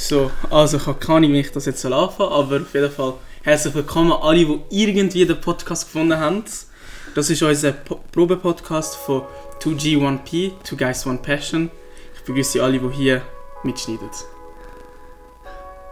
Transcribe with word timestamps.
So, 0.00 0.30
also 0.48 0.76
ich 0.76 0.86
habe 0.86 0.96
keine 0.96 1.26
Ahnung, 1.26 1.44
das 1.52 1.66
jetzt 1.66 1.84
anfangen 1.84 2.32
aber 2.32 2.60
auf 2.60 2.72
jeden 2.72 2.88
Fall 2.88 3.14
herzlich 3.42 3.74
willkommen 3.74 4.12
alle, 4.12 4.46
die 4.46 4.60
irgendwie 4.70 5.26
den 5.26 5.40
Podcast 5.40 5.86
gefunden 5.86 6.16
haben. 6.16 6.44
Das 7.16 7.28
ist 7.28 7.42
unser 7.42 7.72
po 7.72 7.98
Probe-Podcast 8.12 8.94
von 8.94 9.22
2G1P, 9.60 10.52
Two 10.62 10.76
Guys 10.76 11.04
One 11.04 11.18
Passion. 11.18 11.68
Ich 12.14 12.22
begrüße 12.22 12.62
alle, 12.62 12.78
die 12.78 12.94
hier 12.94 13.22
mitschneiden. 13.64 14.08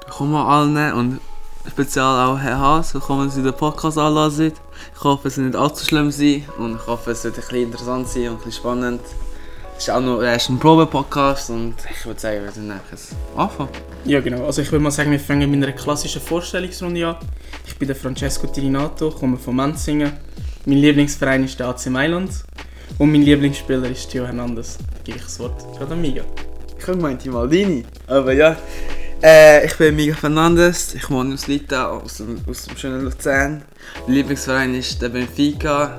Willkommen 0.05 0.37
allen 0.37 0.93
und 0.93 1.21
speziell 1.69 2.05
auch 2.05 2.39
Herr 2.39 2.61
Haas, 2.61 2.95
willkommen, 2.95 3.27
dass 3.27 3.35
Sie 3.35 3.43
den 3.43 3.55
Podcast 3.55 3.99
anlassen. 3.99 4.53
Ich 4.95 5.03
hoffe, 5.03 5.27
es 5.27 5.37
wird 5.37 5.49
nicht 5.49 5.59
allzu 5.59 5.85
schlimm 5.85 6.13
sein 6.13 6.45
und 6.59 6.77
ich 6.77 6.87
hoffe, 6.87 7.11
es 7.11 7.25
wird 7.25 7.35
ein 7.35 7.41
bisschen 7.41 7.63
interessant 7.65 8.09
sein 8.09 8.29
und 8.29 8.35
ein 8.35 8.37
bisschen 8.37 8.53
spannend. 8.53 9.01
Es 9.79 9.85
ist 9.85 9.91
auch 9.91 10.01
noch 10.01 10.23
erst 10.23 10.49
ein 10.49 10.59
Probe-Podcast 10.59 11.51
und 11.51 11.75
ich 11.91 12.07
würde 12.07 12.19
sagen, 12.19 12.43
wir 12.43 12.51
sind 12.51 12.71
einfach 12.71 12.97
anfangen. 13.37 13.69
Ja 14.07 14.21
genau, 14.21 14.47
also 14.47 14.63
ich 14.63 14.73
würde 14.73 14.83
mal 14.83 14.91
sagen, 14.91 15.11
wir 15.11 15.21
fangen 15.21 15.51
mit 15.51 15.63
einer 15.63 15.73
klassischen 15.73 16.23
Vorstellungsrunde 16.23 17.07
an. 17.07 17.17
Ich 17.67 17.77
bin 17.77 17.87
der 17.87 17.95
Francesco 17.95 18.47
Tirinato, 18.47 19.11
komme 19.11 19.37
von 19.37 19.55
Menzingen. 19.55 20.13
Mein 20.65 20.79
Lieblingsverein 20.79 21.45
ist 21.45 21.61
der 21.61 21.69
AC 21.69 21.87
Mailand 21.87 22.31
und 22.97 23.13
mein 23.13 23.21
Lieblingsspieler 23.21 23.91
ist 23.91 24.11
Theo 24.11 24.25
Hernandez. 24.25 24.79
Da 24.79 24.85
gebe 25.05 25.19
ich 25.19 25.25
das 25.25 25.39
Wort 25.41 25.63
gerade 25.77 25.93
an 25.93 26.01
Miga. 26.01 26.25
Ich 26.79 26.87
meinte 26.95 27.31
Maldini, 27.31 27.85
aber 28.07 28.33
ja. 28.33 28.57
Äh, 29.23 29.67
ich 29.67 29.77
bin 29.77 29.95
Miguel 29.97 30.15
Fernandes, 30.15 30.95
ich 30.95 31.11
wohne 31.11 31.35
aus 31.35 31.47
Lita, 31.47 31.89
aus 31.89 32.19
dem, 32.19 32.41
aus 32.49 32.65
dem 32.65 32.77
schönen 32.77 33.03
Luzern. 33.03 33.63
Mein 34.07 34.15
Lieblingsverein 34.15 34.75
ist 34.75 35.01
der 35.03 35.11
Benfica, 35.11 35.99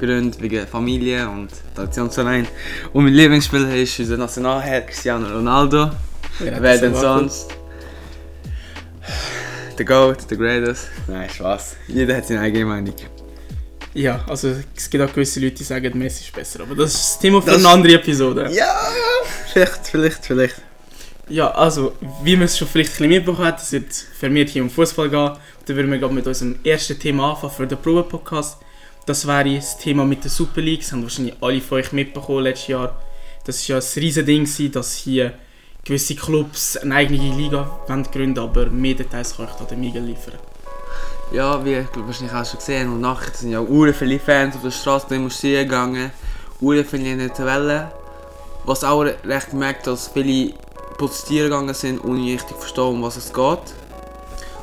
gegründet 0.00 0.40
wegen 0.40 0.66
Familie 0.66 1.28
und 1.28 1.50
Traditionsverein. 1.74 2.46
Und 2.92 3.04
mein 3.04 3.12
Lieblingsspieler 3.14 3.74
ist 3.76 3.98
unser 4.00 4.16
Nationalheld 4.16 4.86
Cristiano 4.88 5.26
Ronaldo. 5.28 5.90
Ja, 6.44 6.60
Wer 6.60 6.78
denn 6.78 6.94
sonst? 6.94 7.48
Der 9.78 9.84
Goat, 9.84 10.30
der 10.30 10.36
Greatest. 10.36 10.88
Nein, 11.06 11.28
Spaß. 11.30 11.76
Jeder 11.88 12.16
hat 12.16 12.26
seine 12.26 12.40
eigene 12.40 12.64
Meinung. 12.66 12.94
Ja, 13.94 14.24
also 14.28 14.54
es 14.76 14.88
gibt 14.88 15.02
auch 15.02 15.12
gewisse 15.12 15.40
Leute, 15.40 15.56
die 15.56 15.64
sagen, 15.64 15.98
Messi 15.98 16.24
ist 16.24 16.32
besser, 16.32 16.60
aber 16.60 16.74
das 16.76 16.94
ist 16.94 17.02
das 17.02 17.18
Thema 17.18 17.40
für 17.42 17.50
Das- 17.50 17.58
eine 17.64 17.68
andere 17.68 17.94
Episode. 17.94 18.48
Ja, 18.52 18.72
vielleicht, 19.52 19.86
vielleicht, 19.86 20.24
vielleicht. 20.24 20.56
Ja, 21.28 21.50
also, 21.52 21.92
wie 22.24 22.34
man 22.36 22.44
es 22.46 22.58
schon 22.58 22.68
vielleicht 22.68 22.90
ein 22.90 22.92
bisschen 22.94 23.08
mitbekommen 23.08 23.46
hat, 23.46 23.60
es 23.62 23.72
wird 23.72 23.92
vermehrt 24.18 24.48
hier 24.50 24.62
um 24.62 24.70
Fußball 24.70 25.08
gehen. 25.08 25.18
Und 25.30 25.38
dann 25.66 25.76
würden 25.76 25.90
wir 25.90 25.98
gerade 25.98 26.14
mit 26.14 26.26
unserem 26.26 26.56
ersten 26.64 26.98
Thema 26.98 27.30
anfangen 27.30 27.52
für 27.52 27.66
den 27.66 27.78
Probe-Podcast. 27.78 28.58
Das 29.10 29.26
wäre 29.26 29.56
das 29.56 29.76
Thema 29.76 30.04
mit 30.04 30.22
der 30.22 30.30
Super 30.30 30.60
League. 30.60 30.82
Das 30.82 30.92
haben 30.92 31.02
wahrscheinlich 31.02 31.34
alle 31.40 31.60
von 31.60 31.78
euch 31.78 31.90
mitbekommen 31.90 32.44
letztes 32.44 32.68
Jahr. 32.68 32.94
Das 33.44 33.68
war 33.68 33.78
ja 33.78 33.82
ein 33.82 34.00
riesen 34.00 34.24
Ding, 34.24 34.70
dass 34.70 34.94
hier 34.94 35.32
gewisse 35.84 36.14
Clubs 36.14 36.76
eine 36.76 36.94
eigene 36.94 37.34
Liga 37.34 37.68
gründen 38.12 38.38
aber 38.38 38.66
mehr 38.66 38.94
Details 38.94 39.36
kann 39.36 39.48
ich 39.50 39.56
da 39.56 39.64
dem 39.64 39.80
Miguel 39.80 40.04
liefern. 40.04 40.38
Ja, 41.32 41.64
wie 41.64 41.74
ich 41.74 41.90
glaub, 41.90 42.06
wahrscheinlich 42.06 42.32
auch 42.32 42.46
schon 42.46 42.60
gesehen 42.60 42.88
und 42.88 43.00
nachher 43.00 43.34
sind 43.34 43.50
ja 43.50 43.58
auch 43.58 43.92
viele 43.92 44.20
Fans 44.20 44.54
auf 44.54 44.62
der 44.62 44.70
Straße 44.70 45.08
demonstrieren 45.08 45.64
gegangen. 45.64 46.12
Ure 46.60 46.84
viele 46.84 47.10
in 47.10 47.18
der 47.18 47.34
Tabelle. 47.34 47.90
Was 48.64 48.84
auch 48.84 49.00
recht 49.02 49.50
gemerkt, 49.50 49.88
dass 49.88 50.06
viele 50.06 50.54
protestieren 50.98 51.50
gegangen 51.50 51.74
sind, 51.74 52.04
ohne 52.04 52.32
richtig 52.32 52.56
verstehen, 52.56 52.84
um 52.84 53.02
was 53.02 53.16
es 53.16 53.32
geht. 53.32 53.74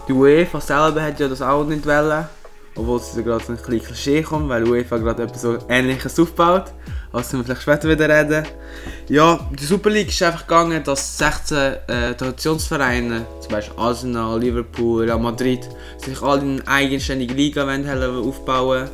Die 0.07 0.13
UEFA 0.13 0.61
selber 0.61 1.03
hat 1.03 1.19
ja 1.19 1.27
das 1.27 1.41
auch 1.41 1.65
nicht 1.65 1.85
wollen. 1.85 2.29
Obwohl 2.77 2.97
es 2.97 3.13
gerade 3.15 3.43
so 3.43 3.51
ein 3.53 3.57
bisschen 3.57 3.83
Klischee 3.83 4.21
kommt, 4.21 4.49
weil 4.49 4.63
UEFA 4.63 4.97
gerade 4.97 5.23
etwas 5.23 5.41
so 5.41 5.57
Ähnliches 5.67 6.19
aufbaut. 6.19 6.65
Das 7.11 7.33
wir 7.33 7.43
vielleicht 7.43 7.63
später 7.63 7.89
wieder 7.89 8.07
reden. 8.07 8.45
Ja, 9.09 9.39
die 9.59 9.65
Super 9.65 9.89
League 9.89 10.09
ist 10.09 10.21
einfach 10.21 10.45
gegangen, 10.45 10.83
dass 10.83 11.17
16 11.17 11.57
äh, 11.57 12.13
Traditionsvereine, 12.13 13.25
zum 13.39 13.51
Beispiel 13.51 13.79
Arsenal, 13.79 14.39
Liverpool, 14.39 15.05
Real 15.05 15.17
Madrid, 15.17 15.67
sich 15.97 16.21
alle 16.21 16.41
eine 16.41 16.67
eigenständige 16.67 17.33
Liga 17.33 17.65
wollen 17.65 17.87
aufbauen 17.87 18.89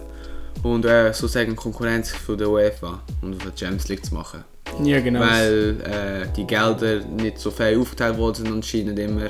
und 0.61 0.85
äh, 0.85 1.11
sozusagen 1.11 1.55
Konkurrenz 1.55 2.11
für 2.11 2.37
die 2.37 2.45
UEFA 2.45 3.01
und 3.21 3.41
für 3.41 3.51
die 3.51 3.59
Champions 3.59 3.89
League 3.89 4.05
zu 4.05 4.13
machen. 4.13 4.43
Ja, 4.81 5.01
genau. 5.01 5.19
Weil 5.19 5.81
äh, 5.81 6.27
die 6.35 6.47
Gelder 6.47 6.99
nicht 7.01 7.39
so 7.39 7.51
fair 7.51 7.77
aufgeteilt 7.77 8.17
worden 8.17 8.35
sind 8.35 8.53
anscheinend 8.53 8.97
immer 8.99 9.29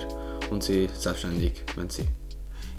und 0.51 0.63
sie 0.63 0.87
selbstständig 0.93 1.63
wenn 1.75 1.89
sie. 1.89 2.05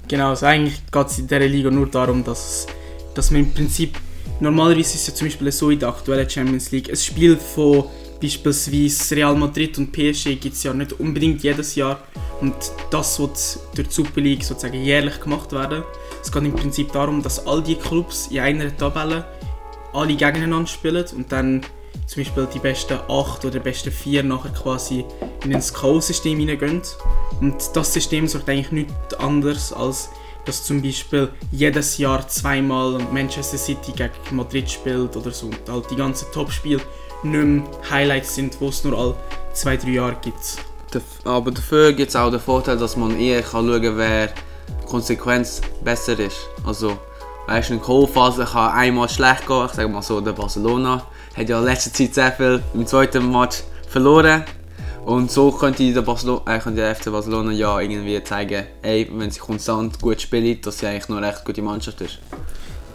Genau, 0.08 0.30
also 0.30 0.46
eigentlich 0.46 0.80
geht 0.90 1.06
es 1.06 1.18
in 1.18 1.26
dieser 1.26 1.40
Liga 1.40 1.70
nur 1.70 1.86
darum, 1.86 2.22
dass, 2.24 2.66
dass 3.14 3.30
man 3.30 3.40
im 3.40 3.54
Prinzip, 3.54 3.98
normalerweise 4.40 4.94
ist 4.94 4.94
es 4.94 5.06
ja 5.08 5.14
zum 5.14 5.28
Beispiel 5.28 5.50
so 5.50 5.70
in 5.70 5.78
der 5.78 5.88
aktuellen 5.88 6.28
Champions 6.28 6.70
League, 6.70 6.90
ein 6.90 6.96
Spiel 6.96 7.36
von 7.36 7.84
beispielsweise 8.20 9.16
Real 9.16 9.34
Madrid 9.34 9.78
und 9.78 9.92
PSG 9.92 10.36
gibt 10.40 10.54
es 10.54 10.62
ja 10.62 10.72
nicht 10.72 10.92
unbedingt 10.98 11.42
jedes 11.42 11.74
Jahr 11.74 12.00
und 12.40 12.54
das 12.90 13.18
wird 13.18 13.38
durch 13.74 13.88
die 13.88 13.94
Super 13.94 14.20
League 14.20 14.44
sozusagen 14.44 14.82
jährlich 14.82 15.20
gemacht 15.20 15.52
werden. 15.52 15.82
Es 16.22 16.30
geht 16.30 16.42
im 16.42 16.54
Prinzip 16.54 16.92
darum, 16.92 17.22
dass 17.22 17.46
all 17.46 17.62
die 17.62 17.74
Clubs 17.74 18.28
in 18.28 18.40
einer 18.40 18.74
Tabelle 18.76 19.26
alle 19.92 20.16
gegeneinander 20.16 20.66
spielen 20.66 21.04
und 21.16 21.30
dann 21.32 21.62
zum 22.06 22.22
Beispiel 22.22 22.48
die 22.52 22.58
besten 22.58 22.98
8 23.08 23.44
oder 23.44 23.60
besten 23.60 23.90
4 23.90 24.22
nachher 24.22 24.50
quasi 24.50 25.04
in 25.44 25.54
ein 25.54 25.62
K.O.-System 25.62 26.36
hineingehen. 26.36 26.82
Und 27.40 27.56
das 27.74 27.92
System 27.92 28.28
sorgt 28.28 28.48
eigentlich 28.48 28.72
nichts 28.72 29.14
anderes, 29.14 29.72
als 29.72 30.10
dass 30.44 30.64
zum 30.64 30.82
Beispiel 30.82 31.30
jedes 31.50 31.98
Jahr 31.98 32.28
zweimal 32.28 32.98
Manchester 33.12 33.56
City 33.56 33.92
gegen 33.92 34.12
Madrid 34.32 34.70
spielt 34.70 35.16
oder 35.16 35.30
so. 35.30 35.46
Und 35.46 35.68
halt 35.68 35.90
die 35.90 35.96
ganzen 35.96 36.30
Topspiele 36.32 36.80
nicht 37.22 37.44
mehr 37.44 37.64
Highlights 37.90 38.34
sind, 38.34 38.60
die 38.60 38.64
es 38.66 38.84
nur 38.84 38.98
alle 38.98 39.16
zwei, 39.54 39.76
drei 39.76 39.90
Jahre 39.90 40.16
gibt. 40.20 40.58
Aber 41.24 41.50
dafür 41.50 41.92
gibt 41.92 42.10
es 42.10 42.16
auch 42.16 42.30
den 42.30 42.40
Vorteil, 42.40 42.76
dass 42.76 42.96
man 42.96 43.18
eher 43.18 43.42
kann 43.42 43.66
schauen 43.66 43.82
kann, 43.82 43.96
wer 43.96 44.32
Konsequenz 44.86 45.60
besser 45.82 46.18
ist. 46.18 46.48
Also, 46.64 46.98
weißt 47.46 47.70
du, 47.70 47.74
in 47.74 47.78
der 47.80 47.86
Kohlphase 47.86 48.44
kann 48.44 48.72
einmal 48.72 49.08
schlecht 49.08 49.46
gehen. 49.46 49.66
Ich 49.66 49.72
sage 49.72 49.88
mal 49.88 50.02
so, 50.02 50.20
der 50.20 50.32
Barcelona 50.32 51.04
hat 51.36 51.48
ja 51.48 51.58
in 51.58 51.64
letzter 51.64 51.92
Zeit 51.92 52.14
sehr 52.14 52.32
viel 52.32 52.62
im 52.74 52.86
zweiten 52.86 53.30
Match 53.30 53.62
verloren. 53.88 54.44
Und 55.04 55.30
so 55.30 55.50
könnte 55.50 55.92
der, 55.92 56.00
Barcelo 56.00 56.42
äh, 56.46 56.58
könnte 56.58 56.80
der 56.80 56.94
FC 56.94 57.10
Barcelona 57.10 57.52
ja 57.52 57.78
irgendwie 57.78 58.22
zeigen, 58.24 58.64
ey, 58.80 59.10
wenn 59.12 59.30
sie 59.30 59.40
konstant 59.40 60.00
gut 60.00 60.20
spielen, 60.20 60.60
dass 60.62 60.78
sie 60.78 60.86
eigentlich 60.86 61.08
nur 61.08 61.18
eine 61.18 61.28
recht 61.28 61.44
gute 61.44 61.60
Mannschaft 61.60 62.00
ist. 62.00 62.18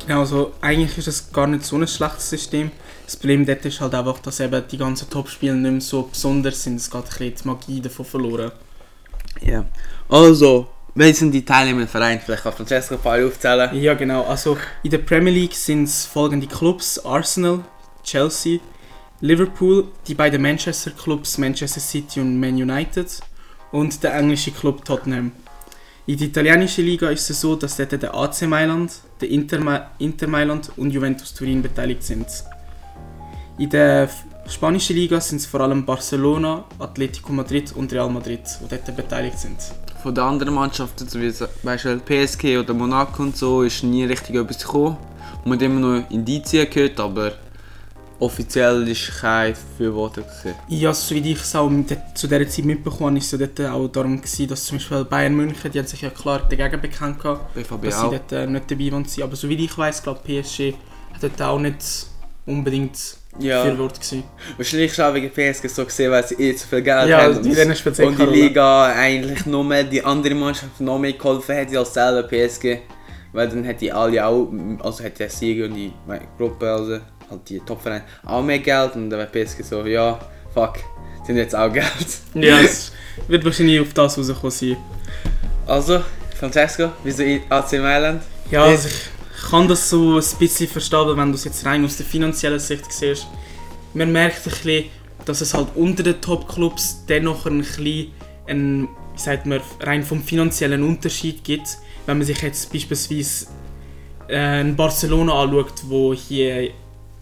Genau, 0.07 0.21
also 0.21 0.53
eigentlich 0.59 0.97
ist 0.97 1.07
es 1.07 1.31
gar 1.31 1.45
nicht 1.45 1.63
so 1.63 1.75
ein 1.75 1.87
schlechtes 1.87 2.31
System. 2.31 2.71
Das 3.05 3.15
Problem 3.15 3.45
dort 3.45 3.63
ist 3.65 3.79
halt 3.79 3.93
einfach, 3.93 4.17
dass 4.19 4.39
eben 4.39 4.63
die 4.71 4.77
ganzen 4.77 5.07
Topspiele 5.09 5.53
nicht 5.55 5.71
mehr 5.71 5.81
so 5.81 6.03
besonders 6.03 6.63
sind. 6.63 6.77
Es 6.77 6.89
geht 6.89 7.03
ein 7.03 7.07
bisschen 7.09 7.35
die 7.35 7.47
Magie 7.47 7.81
davon 7.81 8.05
verloren. 8.05 8.51
Ja. 9.41 9.65
Also, 10.09 10.67
wer 10.95 11.13
sind 11.13 11.31
die 11.31 11.45
teilnehmenden 11.45 11.87
Vereine? 11.87 12.21
Vielleicht 12.25 12.43
kann 12.43 12.53
Francesco 12.53 12.95
ein 12.95 13.01
paar 13.01 13.23
aufzählen. 13.23 13.75
Ja, 13.79 13.93
genau. 13.93 14.23
Also 14.23 14.57
in 14.81 14.89
der 14.89 14.97
Premier 14.99 15.33
League 15.33 15.53
sind 15.53 15.83
es 15.83 16.05
folgende 16.05 16.47
Clubs: 16.47 17.03
Arsenal, 17.05 17.63
Chelsea, 18.09 18.59
Liverpool, 19.21 19.87
die 20.07 20.15
beiden 20.15 20.41
Manchester 20.41 20.91
Clubs 20.91 21.37
Manchester 21.37 21.79
City 21.79 22.19
und 22.19 22.39
Man 22.39 22.55
United 22.55 23.19
und 23.71 24.01
der 24.01 24.15
englische 24.15 24.51
Club 24.51 24.83
Tottenham. 24.83 25.31
In 26.07 26.17
der 26.17 26.27
italienischen 26.27 26.85
Liga 26.85 27.11
ist 27.11 27.29
es 27.29 27.39
so, 27.39 27.55
dass 27.55 27.77
dort 27.77 27.91
der 27.91 28.15
AC 28.15 28.41
Mailand, 28.47 28.91
der 29.21 29.29
Inter, 29.29 29.91
Inter 29.99 30.27
Mailand 30.27 30.71
und 30.77 30.89
Juventus 30.89 31.35
Turin 31.35 31.61
beteiligt 31.61 32.01
sind. 32.01 32.25
In 33.59 33.69
der 33.69 34.09
spanischen 34.47 34.95
Liga 34.95 35.21
sind 35.21 35.37
es 35.37 35.45
vor 35.45 35.61
allem 35.61 35.85
Barcelona, 35.85 36.63
Atletico 36.79 37.31
Madrid 37.31 37.71
und 37.75 37.93
Real 37.93 38.09
Madrid, 38.09 38.41
die 38.59 38.69
dort 38.69 38.95
beteiligt 38.95 39.37
sind. 39.37 39.57
Von 40.01 40.15
den 40.15 40.23
anderen 40.23 40.55
Mannschaften, 40.55 41.07
so 41.07 41.21
wie 41.21 41.31
zum 41.31 41.47
Beispiel 41.61 41.99
PSG 41.99 42.57
oder 42.57 42.73
Monaco 42.73 43.21
und 43.21 43.37
so, 43.37 43.61
ist 43.61 43.83
nie 43.83 44.05
richtig 44.05 44.35
etwas 44.35 44.59
gekommen. 44.59 44.97
Man 45.45 45.59
hat 45.59 45.61
immer 45.61 45.79
nur 45.79 46.09
Indizien 46.09 46.67
gehört, 46.69 46.99
aber 46.99 47.33
offiziell 48.19 48.87
ist 48.87 49.11
kein 49.21 49.53
Befürworter 49.53 50.21
gewesen. 50.21 50.55
Ja, 50.67 50.93
so 50.93 51.15
wie 51.15 51.31
ich 51.31 51.39
es 51.41 51.55
auch 51.55 51.69
mit 51.69 51.89
zu 52.15 52.27
dieser 52.27 52.47
Zeit 52.47 52.65
mitbekommen 52.65 53.11
habe, 53.11 53.17
ist 53.17 53.31
es 53.33 53.39
dort 53.39 53.69
auch 53.71 53.87
darum 53.87 54.17
gewesen, 54.17 54.47
dass 54.47 54.65
zum 54.65 54.77
Beispiel 54.77 55.05
Bayern 55.05 55.35
München, 55.35 55.71
die 55.71 55.79
haben 55.79 55.87
sich 55.87 56.01
ja 56.01 56.09
klar 56.09 56.41
dagegen 56.49 56.81
bekannt 56.81 57.19
gehabt, 57.21 57.53
BVB 57.53 57.85
dass 57.85 57.99
sie 57.99 58.05
auch. 58.05 58.11
dort 58.11 58.31
äh, 58.31 58.47
nicht 58.47 58.69
dabei 58.71 58.91
waren. 58.91 59.05
Aber 59.23 59.35
so 59.35 59.47
wie 59.49 59.65
ich 59.65 59.77
weiß, 59.77 60.03
glaube 60.03 60.19
PSG 60.23 60.73
hat 61.13 61.23
dort 61.23 61.41
auch 61.41 61.59
nicht 61.59 61.77
unbedingt 62.45 62.97
Ja, 63.39 63.63
Befürworter 63.63 63.99
gewesen. 63.99 64.23
wahrscheinlich 64.57 64.91
ist 64.91 64.99
auch 64.99 65.13
wegen 65.13 65.29
PSG 65.31 65.67
so 65.69 65.85
gesehen, 65.85 66.11
weil 66.11 66.27
sie 66.27 66.35
eh 66.35 66.55
zu 66.55 66.67
viel 66.67 66.81
Geld 66.81 67.07
Ja, 67.09 67.21
haben. 67.23 67.41
die 67.43 67.51
eh 67.51 67.63
und 67.63 67.77
die 67.97 68.17
keine 68.17 68.17
Rolle. 68.17 68.31
Liga 68.31 68.85
eigentlich 68.87 69.45
noch 69.45 69.63
mehr, 69.63 69.83
die 69.83 70.03
andere 70.03 70.35
Mannschaft 70.35 70.81
noch 70.81 70.97
mehr 70.99 71.13
geholfen 71.13 71.55
hätte 71.55 71.77
als 71.79 71.93
selber 71.93 72.27
PSG. 72.27 72.79
Weil 73.31 73.47
dann 73.47 73.63
hätte 73.63 73.81
die 73.81 73.91
alle 73.91 74.25
auch, 74.25 74.51
also 74.79 75.03
hätte 75.03 75.19
der 75.19 75.29
Sieger 75.29 75.65
und 75.65 75.75
die 75.75 75.93
Gruppe, 76.37 76.69
also 76.71 76.97
halt 77.29 77.49
die 77.49 77.59
Topvereine, 77.59 78.03
auch 78.25 78.43
mehr 78.43 78.59
Geld 78.59 78.95
und 78.95 79.09
dann 79.09 79.19
wäre 79.19 79.45
PSG 79.45 79.63
so, 79.63 79.85
ja, 79.85 80.19
fuck, 80.53 80.79
sind 81.25 81.37
jetzt 81.37 81.55
auch 81.55 81.71
Geld. 81.71 81.87
Ja, 82.33 82.59
es 82.63 82.91
wird 83.27 83.45
wahrscheinlich 83.45 83.79
auf 83.79 83.93
das 83.93 84.17
rauskommen 84.17 84.51
sein. 84.51 84.77
Also, 85.67 86.01
Francesco, 86.35 86.91
wieso 87.03 87.23
AC 87.49 87.73
Mailand? 87.73 88.23
Ja, 88.49 88.63
also 88.63 88.87
ich 88.87 89.49
kann 89.49 89.67
das 89.67 89.89
so 89.89 90.17
ein 90.17 90.23
bisschen 90.39 90.67
verstehen, 90.67 91.17
wenn 91.17 91.29
du 91.29 91.35
es 91.35 91.43
jetzt 91.43 91.65
rein 91.65 91.85
aus 91.85 91.97
der 91.97 92.05
finanziellen 92.05 92.59
Sicht 92.59 92.91
siehst. 92.91 93.27
Man 93.93 94.11
merkt 94.11 94.45
ein 94.45 94.51
bisschen, 94.51 94.85
dass 95.25 95.41
es 95.41 95.53
halt 95.53 95.67
unter 95.75 96.03
den 96.03 96.19
Top-Clubs 96.21 97.05
dennoch 97.07 97.45
ein 97.45 97.59
bisschen 97.59 98.11
ein, 98.47 98.87
wie 99.13 99.19
sagt 99.19 99.45
man, 99.45 99.61
rein 99.81 100.03
vom 100.03 100.23
finanziellen 100.23 100.83
Unterschied 100.83 101.43
gibt, 101.43 101.77
wenn 102.05 102.17
man 102.17 102.25
sich 102.25 102.41
jetzt 102.41 102.71
beispielsweise 102.71 103.47
äh, 104.27 104.63
Barcelona 104.63 105.43
anschaut, 105.43 105.83
wo 105.87 106.13
hier 106.13 106.71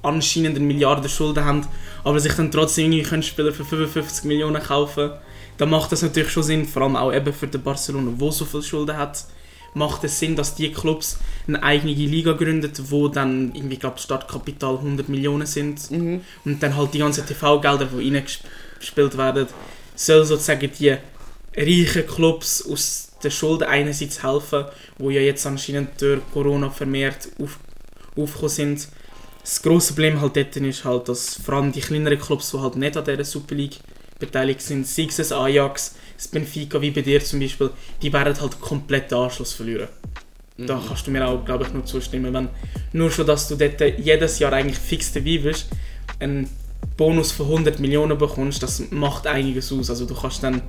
anscheinend 0.02 0.56
eine 0.56 0.66
Milliarde 0.66 1.10
Schulden 1.10 1.44
haben, 1.44 1.68
aber 2.04 2.20
sich 2.20 2.34
dann 2.34 2.52
trotzdem 2.52 2.92
irgendwie 2.92 3.10
können 3.10 3.24
Spieler 3.24 3.52
für 3.52 3.66
55 3.66 4.26
Millionen 4.26 4.62
kaufen, 4.62 5.12
dann 5.58 5.70
macht 5.70 5.92
das 5.92 6.02
natürlich 6.02 6.32
schon 6.32 6.44
Sinn, 6.44 6.66
vor 6.66 6.84
allem 6.84 6.96
auch 6.96 7.14
eben 7.14 7.34
für 7.34 7.48
den 7.48 7.62
Barcelona, 7.62 8.12
wo 8.18 8.32
so 8.32 8.46
viel 8.46 8.62
Schulden 8.62 8.96
hat, 8.96 9.26
macht 9.74 10.04
es 10.04 10.20
Sinn, 10.20 10.36
dass 10.36 10.56
die 10.56 10.72
Clubs 10.72 11.20
eine 11.48 11.62
eigene 11.62 11.94
Liga 11.94 12.34
gründen, 12.34 12.72
wo 12.90 13.08
dann 13.08 13.54
irgendwie 13.54 13.78
glaube 13.78 14.00
Startkapital 14.00 14.78
100 14.78 15.10
Millionen 15.10 15.46
sind 15.46 15.90
Mhm. 15.92 16.22
und 16.46 16.62
dann 16.62 16.76
halt 16.76 16.94
die 16.94 17.00
ganzen 17.00 17.26
TV-Gelder, 17.26 17.86
die 17.86 18.10
reingespielt 18.10 19.18
werden, 19.18 19.48
soll 19.96 20.26
sozusagen 20.26 20.70
die 20.80 20.96
reichen 21.56 22.08
Clubs 22.08 22.66
aus 22.70 23.10
den 23.24 23.32
Schulden 23.32 23.68
einerseits 23.68 24.24
helfen, 24.24 24.66
wo 25.00 25.10
ja 25.10 25.22
jetzt 25.22 25.46
anscheinend 25.46 26.00
durch 26.02 26.22
Corona 26.32 26.70
vermehrt 26.70 27.30
auf, 27.42 27.60
aufgekommen 28.16 28.50
sind. 28.50 28.88
Das 29.48 29.62
grosse 29.62 29.94
Problem 29.94 30.20
halt 30.20 30.36
dort 30.36 30.58
ist 30.58 30.84
halt, 30.84 31.08
dass 31.08 31.36
vor 31.36 31.54
allem 31.54 31.72
die 31.72 31.80
kleineren 31.80 32.20
Clubs, 32.20 32.52
die 32.52 32.58
halt 32.60 32.76
nicht 32.76 32.98
an 32.98 33.06
dieser 33.06 33.24
Super 33.24 33.56
League 33.56 33.78
beteiligt 34.20 34.62
sind, 34.62 34.86
sei 34.86 35.08
es 35.10 35.32
Ajax, 35.32 35.96
das 36.18 36.28
Benfica, 36.28 36.82
wie 36.82 36.92
bei 36.92 37.02
dir 37.02 37.24
zum 37.24 37.40
Beispiel, 37.40 37.70
die 38.02 38.12
werden 38.12 38.38
halt 38.42 38.60
komplett 38.60 39.10
den 39.10 39.20
Anschluss 39.20 39.54
verlieren. 39.54 39.88
Da 40.58 40.76
Mhm. 40.76 40.82
kannst 40.86 41.08
du 41.08 41.12
mir 41.12 41.26
auch, 41.26 41.46
glaube 41.46 41.64
ich, 41.64 41.72
nur 41.72 41.86
zustimmen. 41.86 42.34
Wenn, 42.34 42.50
nur 42.92 43.10
schon, 43.10 43.26
dass 43.26 43.48
du 43.48 43.56
dort 43.56 43.80
jedes 44.00 44.40
Jahr 44.40 44.52
eigentlich 44.52 44.80
fix 44.80 45.14
dabei 45.14 45.38
bist, 45.38 45.68
einen 46.20 46.50
Bonus 46.98 47.32
von 47.32 47.46
100 47.48 47.80
Millionen 47.80 48.18
bekommst, 48.18 48.62
das 48.64 48.84
macht 48.90 49.28
einiges 49.28 49.72
aus. 49.72 49.90
Also 49.90 50.06
du 50.06 50.14
kannst 50.14 50.44
dann 50.44 50.62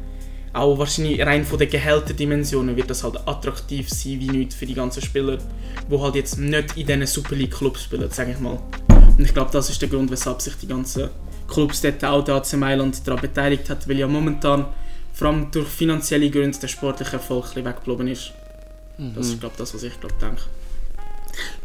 auch 0.52 0.78
wahrscheinlich 0.78 1.20
rein 1.20 1.44
von 1.44 1.58
den 1.58 1.70
Gehälterdimensionen 1.70 2.76
wird 2.76 2.90
das 2.90 3.04
halt 3.04 3.16
attraktiv 3.26 3.88
sein 3.88 4.20
wie 4.20 4.28
nichts 4.28 4.54
für 4.54 4.66
die 4.66 4.74
ganzen 4.74 5.02
Spieler, 5.02 5.38
die 5.90 5.98
halt 5.98 6.14
jetzt 6.14 6.38
nicht 6.38 6.76
in 6.76 6.86
diesen 6.86 7.06
Super 7.06 7.36
League 7.36 7.54
Clubs 7.54 7.84
spielen, 7.84 8.10
sage 8.10 8.32
ich 8.32 8.40
mal. 8.40 8.58
Und 8.88 9.24
ich 9.24 9.34
glaube, 9.34 9.50
das 9.52 9.70
ist 9.70 9.80
der 9.82 9.88
Grund, 9.88 10.10
weshalb 10.10 10.40
sich 10.40 10.54
die 10.56 10.68
ganzen 10.68 11.10
Clubs 11.48 11.80
dort 11.80 12.04
auch 12.04 12.24
der 12.24 12.36
AC 12.36 12.54
Mailand 12.54 13.06
daran 13.06 13.20
beteiligt 13.20 13.68
hat, 13.70 13.88
weil 13.88 13.98
ja 13.98 14.06
momentan 14.06 14.66
vor 15.12 15.28
allem 15.28 15.50
durch 15.50 15.68
finanzielle 15.68 16.30
Gründe 16.30 16.58
der 16.58 16.68
sportliche 16.68 17.14
Erfolg 17.14 17.56
ein 17.56 17.64
weggeblieben 17.64 18.08
ist. 18.08 18.32
Das 18.98 19.28
ist, 19.28 19.40
glaube 19.40 19.54
das, 19.56 19.74
was 19.74 19.82
ich 19.82 19.98
glaub, 20.00 20.18
denke. 20.18 20.42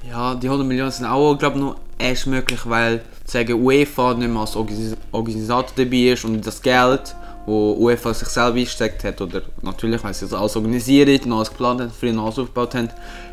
Ja, 0.08 0.36
die 0.36 0.48
100 0.48 0.68
Millionen 0.68 0.92
sind 0.92 1.06
auch, 1.06 1.36
glaube 1.36 1.58
nur 1.58 1.76
erst 1.98 2.28
möglich, 2.28 2.60
weil 2.66 3.02
sagen 3.26 3.64
UEFA 3.64 4.14
nicht 4.14 4.30
mehr 4.30 4.42
als 4.42 4.56
Organis 4.56 4.96
Organisator 5.12 5.74
dabei 5.76 6.14
ist 6.14 6.26
und 6.26 6.46
das 6.46 6.62
Geld, 6.62 7.16
wo 7.46 7.74
UEFA 7.74 8.14
sich 8.14 8.28
selber 8.30 8.58
eingesteckt 8.58 9.04
hat, 9.04 9.20
oder 9.22 9.42
natürlich, 9.62 10.04
weil 10.04 10.14
sie 10.14 10.26
das 10.26 10.34
alles 10.34 10.56
organisiert, 10.56 11.26
noch 11.26 11.38
alles 11.38 11.50
geplant 11.50 11.82
haben, 11.82 11.92
früher 11.92 12.18
alles 12.18 12.40
aufgebaut 12.40 12.76
haben, 12.76 12.90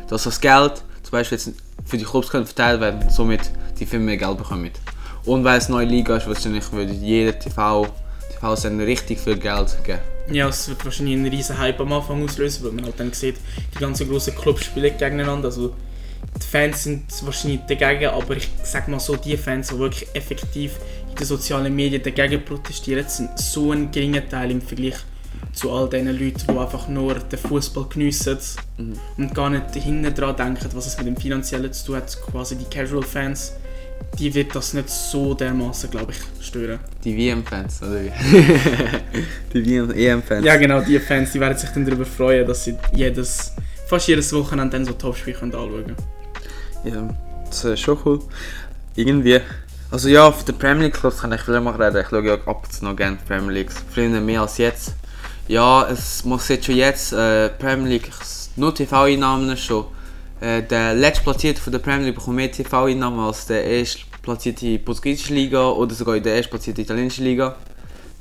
dass 0.07 0.23
das 0.23 0.39
Geld 0.39 0.83
zum 1.03 1.11
Beispiel 1.11 1.37
jetzt 1.37 1.51
für 1.85 1.97
die 1.97 2.05
Clubs 2.05 2.29
verteilt 2.29 2.81
werden, 2.81 3.09
somit 3.09 3.41
die 3.79 3.85
viel 3.85 3.99
mehr 3.99 4.17
Geld 4.17 4.37
bekommen. 4.37 4.71
Und 5.25 5.43
weil 5.43 5.57
es 5.57 5.67
eine 5.67 5.77
neue 5.77 5.85
Liga 5.85 6.17
ist, 6.17 6.27
wahrscheinlich 6.27 6.71
würde 6.71 6.93
jeder 6.93 7.37
TV, 7.37 7.87
TV-Sender 8.33 8.85
richtig 8.85 9.19
viel 9.19 9.37
Geld 9.37 9.77
geben. 9.83 9.99
Ja, 10.31 10.47
es 10.47 10.67
wird 10.67 10.83
wahrscheinlich 10.85 11.15
einen 11.15 11.27
riesen 11.27 11.57
Hype 11.57 11.79
am 11.79 11.93
Anfang 11.93 12.23
auslösen, 12.23 12.65
weil 12.65 12.71
man 12.71 12.85
halt 12.85 12.99
dann 12.99 13.11
sieht, 13.13 13.37
die 13.75 13.79
ganzen 13.79 14.09
grossen 14.09 14.35
Clubs 14.35 14.65
spielen 14.65 14.97
gegeneinander. 14.97 15.47
Also 15.47 15.75
die 16.41 16.47
Fans 16.47 16.83
sind 16.83 17.03
wahrscheinlich 17.23 17.61
dagegen, 17.67 18.11
aber 18.11 18.37
ich 18.37 18.49
sag 18.63 18.87
mal 18.87 18.99
so, 18.99 19.15
die 19.15 19.35
Fans, 19.37 19.69
die 19.69 19.77
wirklich 19.77 20.07
effektiv 20.13 20.73
in 21.11 21.15
den 21.17 21.25
sozialen 21.27 21.75
Medien 21.75 22.01
dagegen 22.03 22.43
protestieren, 22.43 23.05
sind 23.07 23.37
so 23.37 23.71
ein 23.71 23.91
geringer 23.91 24.27
Teil 24.27 24.51
im 24.51 24.61
Vergleich 24.61 24.95
zu 25.53 25.71
all 25.71 25.89
diesen 25.89 26.07
Leuten, 26.07 26.41
die 26.47 26.57
einfach 26.57 26.87
nur 26.87 27.15
den 27.15 27.39
Fußball 27.39 27.85
geniessen 27.89 28.37
Mhm. 28.77 28.93
und 29.17 29.35
gar 29.35 29.49
nicht 29.49 29.73
hinten 29.75 30.13
dran 30.13 30.35
denken, 30.35 30.69
was 30.73 30.87
es 30.87 30.97
mit 30.97 31.07
dem 31.07 31.17
Finanziellen 31.17 31.71
zu 31.73 31.85
tun 31.87 31.95
hat. 31.97 32.17
Quasi 32.21 32.55
die 32.55 32.65
Casual 32.65 33.03
Fans, 33.03 33.53
die 34.17 34.33
wird 34.33 34.55
das 34.55 34.73
nicht 34.73 34.89
so 34.89 35.33
dermaßen, 35.33 35.89
glaube 35.91 36.13
ich, 36.13 36.45
stören. 36.45 36.79
Die 37.03 37.15
WM-Fans, 37.17 37.81
oder 37.83 38.01
wie? 38.03 38.11
die 39.53 39.65
WM 39.65 39.91
EM-Fans. 39.91 40.45
Ja, 40.45 40.55
genau, 40.55 40.81
die 40.81 40.99
Fans, 40.99 41.31
die 41.33 41.39
werden 41.39 41.57
sich 41.57 41.69
dann 41.69 41.85
darüber 41.85 42.05
freuen, 42.05 42.47
dass 42.47 42.63
sie 42.63 42.75
jedes, 42.93 43.53
fast 43.87 44.07
jedes 44.07 44.31
Wochenende 44.33 44.71
dann 44.77 44.85
so 44.85 44.93
Topspiel 44.93 45.35
anschauen 45.41 45.71
können. 45.85 45.95
Ja, 46.85 47.13
das 47.47 47.63
ist 47.65 47.79
schon 47.81 47.97
cool. 48.05 48.19
Irgendwie. 48.95 49.39
Also 49.91 50.07
ja, 50.07 50.25
auf 50.25 50.45
der 50.45 50.53
Premier 50.53 50.85
League 50.85 50.93
Clubs 50.93 51.19
kann 51.19 51.33
ich 51.33 51.41
viel 51.41 51.59
mehr 51.59 51.77
reden. 51.77 51.99
Ich 51.99 52.07
schaue 52.07 52.25
ja 52.25 52.35
ab 52.35 52.63
und 52.63 52.71
zu 52.71 52.85
noch 52.85 52.95
gerne 52.95 53.17
Premier 53.27 53.51
League. 53.51 53.71
Früher 53.93 54.07
mehr 54.07 54.39
als 54.39 54.57
jetzt. 54.57 54.93
Ja, 55.49 55.85
es 55.89 56.23
muss 56.23 56.47
jetzt 56.47 56.65
schon 56.65 56.77
jetzt 56.77 57.11
äh, 57.11 57.49
Premier 57.49 57.89
League, 57.89 58.09
nur 58.55 58.73
TV-Einnahmen 58.73 59.57
schon. 59.57 59.87
Äh, 60.39 60.63
der 60.63 60.93
letzte 60.93 61.23
Platzierte 61.23 61.59
von 61.59 61.73
der 61.73 61.79
Premier 61.79 62.05
League 62.05 62.15
bekommt 62.15 62.37
mehr 62.37 62.49
TV-Einnahmen 62.49 63.19
als 63.19 63.47
der 63.47 63.65
erste 63.65 64.03
platzierte 64.21 64.79
portugiesische 64.79 65.33
Liga 65.33 65.67
oder 65.67 65.93
sogar 65.93 66.15
in 66.15 66.23
der 66.23 66.35
erst 66.37 66.51
platzierte 66.51 66.83
italienische 66.83 67.23
Liga. 67.23 67.57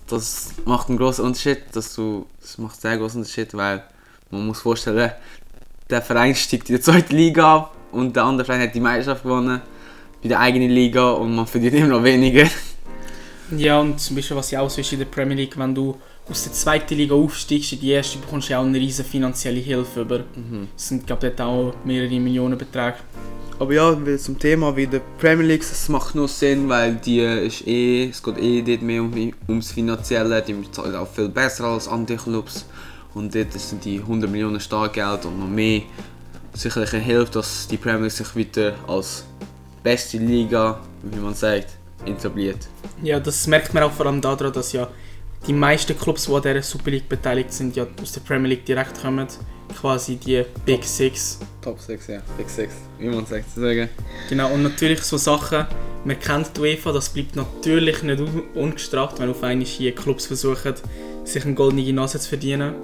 Das 0.08 0.48
macht 0.64 0.88
einen 0.88 0.98
großen 0.98 1.24
Unterschied. 1.24 1.60
Dass 1.72 1.94
du, 1.94 2.26
das 2.40 2.58
macht 2.58 2.72
einen 2.72 2.80
sehr 2.80 2.98
großen 2.98 3.20
Unterschied, 3.20 3.54
weil 3.54 3.84
man 4.32 4.44
muss 4.44 4.60
vorstellen, 4.60 5.12
der 5.88 6.02
Verein 6.02 6.34
steigt 6.34 6.68
in 6.68 6.76
die 6.76 6.82
zweite 6.82 7.14
Liga 7.14 7.54
ab 7.54 7.76
und 7.92 8.16
der 8.16 8.24
andere 8.24 8.44
Verein 8.44 8.62
hat 8.62 8.74
die 8.74 8.80
Meisterschaft 8.80 9.22
gewonnen 9.22 9.60
bei 10.22 10.28
der 10.28 10.40
eigenen 10.40 10.70
Liga 10.70 11.10
und 11.12 11.34
man 11.34 11.46
verdient 11.46 11.74
immer 11.74 11.88
noch 11.88 12.04
weniger. 12.04 12.46
Ja, 13.56 13.80
und 13.80 14.00
zum 14.00 14.16
Beispiel, 14.16 14.36
was 14.36 14.50
ja 14.50 14.60
auch 14.60 14.70
so 14.70 14.80
ist 14.80 14.92
in 14.92 15.00
der 15.00 15.06
Premier 15.06 15.36
League, 15.36 15.58
wenn 15.58 15.74
du 15.74 15.96
aus 16.28 16.44
der 16.44 16.52
zweiten 16.52 16.94
Liga 16.94 17.14
aufsteigst 17.14 17.72
in 17.72 17.80
die 17.80 17.90
erste, 17.90 18.18
bekommst 18.18 18.48
du 18.48 18.52
ja 18.52 18.60
auch 18.60 18.64
eine 18.64 18.78
riesige 18.78 19.08
finanzielle 19.08 19.58
Hilfe 19.58 20.02
über. 20.02 20.18
Das 20.18 20.88
sind, 20.88 21.06
glaube 21.06 21.26
ich, 21.26 21.34
dort 21.34 21.48
auch 21.48 21.74
mehrere 21.84 22.20
Millionen 22.20 22.56
Beträge. 22.56 22.98
Aber 23.58 23.74
ja, 23.74 24.00
wieder 24.00 24.16
zum 24.16 24.38
Thema 24.38 24.74
wie 24.74 24.86
der 24.86 25.00
Premier 25.18 25.46
League, 25.46 25.60
das 25.68 25.88
macht 25.88 26.14
nur 26.14 26.28
Sinn, 26.28 26.68
weil 26.68 26.94
die 26.94 27.20
ist 27.20 27.66
eh, 27.66 28.08
es 28.08 28.22
geht 28.22 28.38
eh 28.38 28.62
dort 28.62 28.82
mehr 28.82 29.02
um, 29.02 29.12
ums 29.48 29.72
Finanzielle, 29.72 30.40
die 30.40 30.70
zahlen 30.70 30.94
auch 30.94 31.08
viel 31.08 31.28
besser 31.28 31.64
als 31.64 31.86
andere 31.86 32.16
Clubs 32.16 32.64
und 33.12 33.34
dort 33.34 33.52
sind 33.52 33.84
die 33.84 33.98
100 33.98 34.30
Millionen 34.30 34.60
Startgeld 34.60 35.26
und 35.26 35.38
noch 35.38 35.48
mehr 35.48 35.82
sicherlich 36.54 36.94
eine 36.94 37.02
Hilfe, 37.02 37.32
dass 37.32 37.68
die 37.68 37.76
Premier 37.76 38.04
League 38.04 38.12
sich 38.12 38.34
wieder 38.34 38.76
als 38.86 39.26
beste 39.82 40.18
Liga, 40.18 40.80
wie 41.02 41.18
man 41.18 41.34
sagt, 41.34 41.68
etabliert. 42.04 42.68
Ja, 43.02 43.20
das 43.20 43.46
merkt 43.46 43.72
man 43.74 43.82
auch 43.82 43.92
vor 43.92 44.06
allem 44.06 44.20
daran, 44.20 44.52
dass 44.52 44.72
ja 44.72 44.88
die 45.46 45.52
meisten 45.52 45.98
Clubs, 45.98 46.26
die 46.26 46.32
an 46.34 46.42
dieser 46.42 46.62
Super 46.62 46.90
League 46.90 47.08
beteiligt 47.08 47.52
sind, 47.52 47.76
ja 47.76 47.86
aus 48.02 48.12
der 48.12 48.20
Premier 48.20 48.48
League 48.48 48.64
direkt 48.64 49.00
kommen. 49.00 49.26
Quasi 49.80 50.16
die 50.16 50.44
Big 50.66 50.82
Six. 50.82 51.38
Top 51.62 51.78
6, 51.78 52.08
ja, 52.08 52.20
Big 52.36 52.48
6, 52.50 52.74
wie 52.98 53.08
man 53.08 53.24
sagt, 53.24 53.54
zu 53.54 53.60
sagen. 53.60 53.88
Genau, 54.28 54.52
und 54.52 54.64
natürlich 54.64 55.00
so 55.02 55.16
Sachen, 55.16 55.64
man 56.04 56.18
kennt 56.18 56.56
die 56.56 56.60
UEFA, 56.60 56.90
das 56.92 57.08
bleibt 57.10 57.36
natürlich 57.36 58.02
nicht 58.02 58.20
un- 58.20 58.42
ungestraft, 58.54 59.20
wenn 59.20 59.30
auf 59.30 59.42
einmal 59.44 59.64
hier 59.64 59.94
Clubs 59.94 60.26
versuchen, 60.26 60.74
sich 61.24 61.44
eine 61.44 61.54
goldene 61.54 61.92
Nase 61.92 62.18
zu 62.18 62.28
verdienen. 62.30 62.74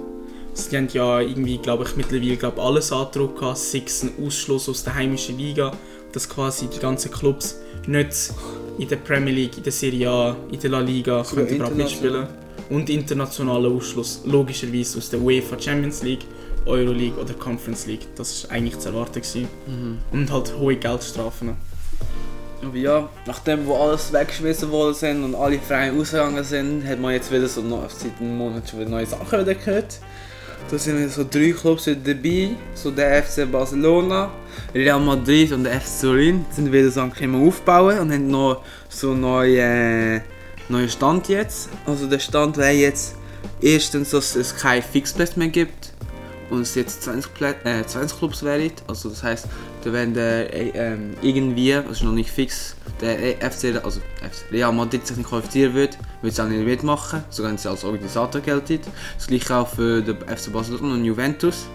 Sie 0.53 0.75
haben 0.77 0.87
ja 0.93 1.19
irgendwie, 1.19 1.57
glaube 1.57 1.83
ich, 1.83 1.95
mittlerweile 1.97 2.37
glaub, 2.37 2.57
alles 2.57 2.91
angedruckt, 2.91 3.37
gehabt, 3.39 3.57
sei 3.57 3.83
es 3.85 4.03
ein 4.03 4.11
Ausschluss 4.25 4.69
aus 4.69 4.83
der 4.83 4.95
heimischen 4.95 5.37
Liga, 5.37 5.71
dass 6.17 6.27
quasi 6.27 6.65
die 6.65 6.79
ganzen 6.79 7.11
Clubs 7.11 7.59
nicht 7.85 8.33
in 8.79 8.87
der 8.87 8.95
Premier 8.95 9.31
League, 9.31 9.55
in 9.55 9.61
der 9.61 9.71
Serie 9.71 10.09
A, 10.09 10.35
in 10.51 10.59
der 10.59 10.71
La 10.71 10.79
Liga 10.79 11.23
Sogar 11.23 11.45
können 11.45 11.57
überhaupt 11.57 11.77
mitspielen. 11.77 12.27
Und 12.71 12.89
internationaler 12.89 13.69
Ausschluss, 13.69 14.21
logischerweise 14.25 14.97
aus 14.97 15.11
der 15.11 15.21
UEFA 15.21 15.59
Champions 15.59 16.01
League, 16.01 16.25
Euroleague 16.65 17.21
oder 17.21 17.35
Conference 17.35 17.85
League. 17.85 18.07
Das 18.15 18.45
war 18.45 18.55
eigentlich 18.55 18.79
zu 18.79 18.89
erwarten. 18.89 19.21
Gewesen. 19.21 19.47
Und 20.11 20.31
halt 20.31 20.57
hohe 20.57 20.75
Geldstrafen. 20.75 21.55
Aber 22.63 22.75
ja, 22.75 23.07
nachdem 23.27 23.67
wo 23.67 23.75
alles 23.75 24.11
weggeschmissen 24.11 24.71
worden 24.71 24.95
sind 24.95 25.23
und 25.23 25.35
alle 25.35 25.59
Vereine 25.59 26.01
ausgegangen 26.01 26.43
sind, 26.43 26.83
hat 26.83 26.99
man 26.99 27.13
jetzt 27.13 27.31
wieder 27.31 27.47
so 27.47 27.61
seit 27.61 28.19
einem 28.19 28.39
Monat 28.39 28.67
schon 28.67 28.79
wieder 28.79 28.89
neue 28.89 29.05
Sachen 29.05 29.39
wieder 29.39 29.53
gehört. 29.53 29.99
Da 30.69 30.77
sind 30.77 31.09
so 31.11 31.25
drei 31.29 31.51
Clubs 31.51 31.85
dabei, 31.85 32.49
so 32.73 32.91
der 32.91 33.23
FC 33.23 33.49
Barcelona, 33.49 34.31
Real 34.73 34.99
Madrid 34.99 35.51
und 35.53 35.63
der 35.63 35.79
FC 35.79 36.01
Turin 36.01 36.45
sind 36.51 36.71
wieder 36.71 36.91
so 36.91 37.01
am 37.01 37.47
aufbauen 37.47 37.99
und 37.99 38.11
haben 38.11 38.27
noch 38.27 38.63
so 38.89 39.13
neue, 39.13 39.61
äh, 39.61 40.21
neuen 40.67 40.89
Stand 40.89 41.29
jetzt. 41.29 41.69
Also 41.85 42.07
der 42.07 42.19
Stand 42.19 42.57
wäre 42.57 42.73
jetzt 42.73 43.15
erstens, 43.61 44.11
dass 44.11 44.35
es 44.35 44.55
kein 44.55 44.83
Fixplatz 44.83 45.35
mehr 45.37 45.47
gibt 45.47 45.93
und 46.49 46.61
es 46.61 46.75
jetzt 46.75 47.03
20, 47.03 47.33
Plä 47.33 47.53
äh, 47.63 47.85
20 47.85 48.17
Clubs 48.17 48.43
wären. 48.43 48.71
Also 48.87 49.09
das 49.09 49.23
heißt, 49.23 49.47
da 49.83 49.93
werden 49.93 50.13
der, 50.13 50.53
äh, 50.53 50.71
ähm, 50.73 51.13
irgendwie, 51.21 51.71
das 51.71 51.97
ist 51.97 52.03
noch 52.03 52.13
nicht 52.13 52.31
fix, 52.31 52.75
der 53.01 53.41
äh, 53.41 53.49
FC, 53.49 53.83
also 53.83 53.99
FC 53.99 54.51
Real 54.51 54.71
Madrid 54.71 55.05
sich 55.05 55.17
nicht 55.17 55.29
qualifizieren 55.29 55.73
wird, 55.73 55.97
wird 56.21 56.33
es 56.33 56.39
auch 56.39 56.47
nicht 56.47 56.65
mitmachen, 56.65 57.23
wenn 57.37 57.57
sie 57.57 57.69
als 57.69 57.83
Organisator 57.83 58.41
gelten. 58.41 58.79
Das 59.15 59.27
gleiche 59.27 59.55
auch 59.55 59.67
für 59.67 60.01
den 60.01 60.17
FC 60.17 60.51
Barcelona 60.51 60.93
und 60.93 61.05
Juventus. 61.05 61.67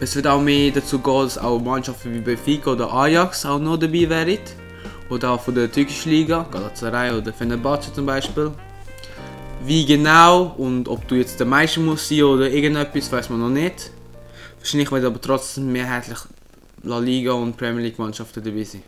Es 0.00 0.14
wird 0.14 0.26
auch 0.28 0.40
mehr 0.40 0.70
dazu 0.70 1.00
gehen, 1.00 1.22
dass 1.24 1.38
auch 1.38 1.58
Mannschaften 1.58 2.14
wie 2.14 2.20
Benfica 2.20 2.70
oder 2.70 2.92
Ajax 2.92 3.44
auch 3.44 3.58
noch 3.58 3.76
dabei 3.76 4.08
wären. 4.08 4.38
Oder 5.10 5.30
auch 5.30 5.40
von 5.40 5.54
der 5.54 5.72
türkischen 5.72 6.10
Liga, 6.10 6.46
Galatasaray 6.50 7.16
oder 7.16 7.32
Fenerbahce 7.32 7.92
zum 7.92 8.06
Beispiel. 8.06 8.52
Wie 9.64 9.84
genau 9.84 10.54
und 10.56 10.88
ob 10.88 11.06
du 11.08 11.16
jetzt 11.16 11.40
der 11.40 11.46
Meister 11.46 11.80
musst 11.80 12.08
sein 12.08 12.22
oder 12.22 12.48
irgendetwas, 12.48 13.10
weiß 13.10 13.30
man 13.30 13.40
noch 13.40 13.48
nicht. 13.48 13.90
Wahrscheinlich 14.58 14.90
werden 14.90 15.06
aber 15.06 15.20
trotzdem 15.20 15.72
mehrheitlich 15.72 16.18
La 16.82 16.98
Liga 16.98 17.32
und 17.32 17.56
Premier 17.56 17.82
League 17.82 17.98
Mannschaften 17.98 18.42
dabei 18.42 18.64
sein. 18.64 18.82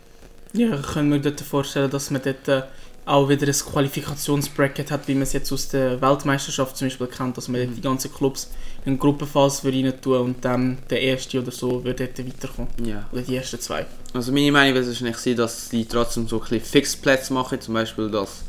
Ja, 0.53 0.79
ich 0.79 0.87
kann 0.87 1.09
mir 1.09 1.19
dort 1.19 1.39
vorstellen, 1.41 1.89
dass 1.89 2.09
man 2.09 2.21
dort 2.21 2.47
äh, 2.47 2.63
auch 3.05 3.27
wieder 3.29 3.47
ein 3.47 3.53
Qualifikationsbracket 3.53 4.91
hat, 4.91 5.07
wie 5.07 5.13
man 5.13 5.23
es 5.23 5.33
jetzt 5.33 5.51
aus 5.51 5.69
der 5.69 6.01
Weltmeisterschaft 6.01 6.77
zum 6.77 6.87
Beispiel 6.87 7.07
kennt, 7.07 7.37
dass 7.37 7.47
man 7.47 7.61
dort 7.61 7.77
die 7.77 7.81
ganzen 7.81 8.13
Clubs 8.13 8.49
in 8.85 8.97
Gruppenphase 8.99 9.67
rein 9.67 9.93
tun 10.01 10.17
und 10.17 10.45
dann 10.45 10.77
der 10.89 11.01
erste 11.01 11.41
oder 11.41 11.51
so 11.51 11.83
würde 11.83 12.07
dort 12.07 12.27
weiterkommen. 12.27 12.69
Ja. 12.83 13.07
Oder 13.11 13.21
die 13.21 13.35
ersten 13.35 13.59
zwei. 13.59 13.85
Also 14.13 14.31
meine 14.31 14.51
Meinung 14.51 14.75
wäre 14.75 14.85
wahrscheinlich 14.85 15.17
sein, 15.17 15.35
dass 15.35 15.69
sie 15.69 15.85
trotzdem 15.85 16.27
so 16.27 16.37
ein 16.37 16.41
bisschen 16.41 16.61
Fixplätze 16.61 17.33
machen, 17.33 17.59
zum 17.59 17.73
Beispiel, 17.73 18.09
dass 18.09 18.43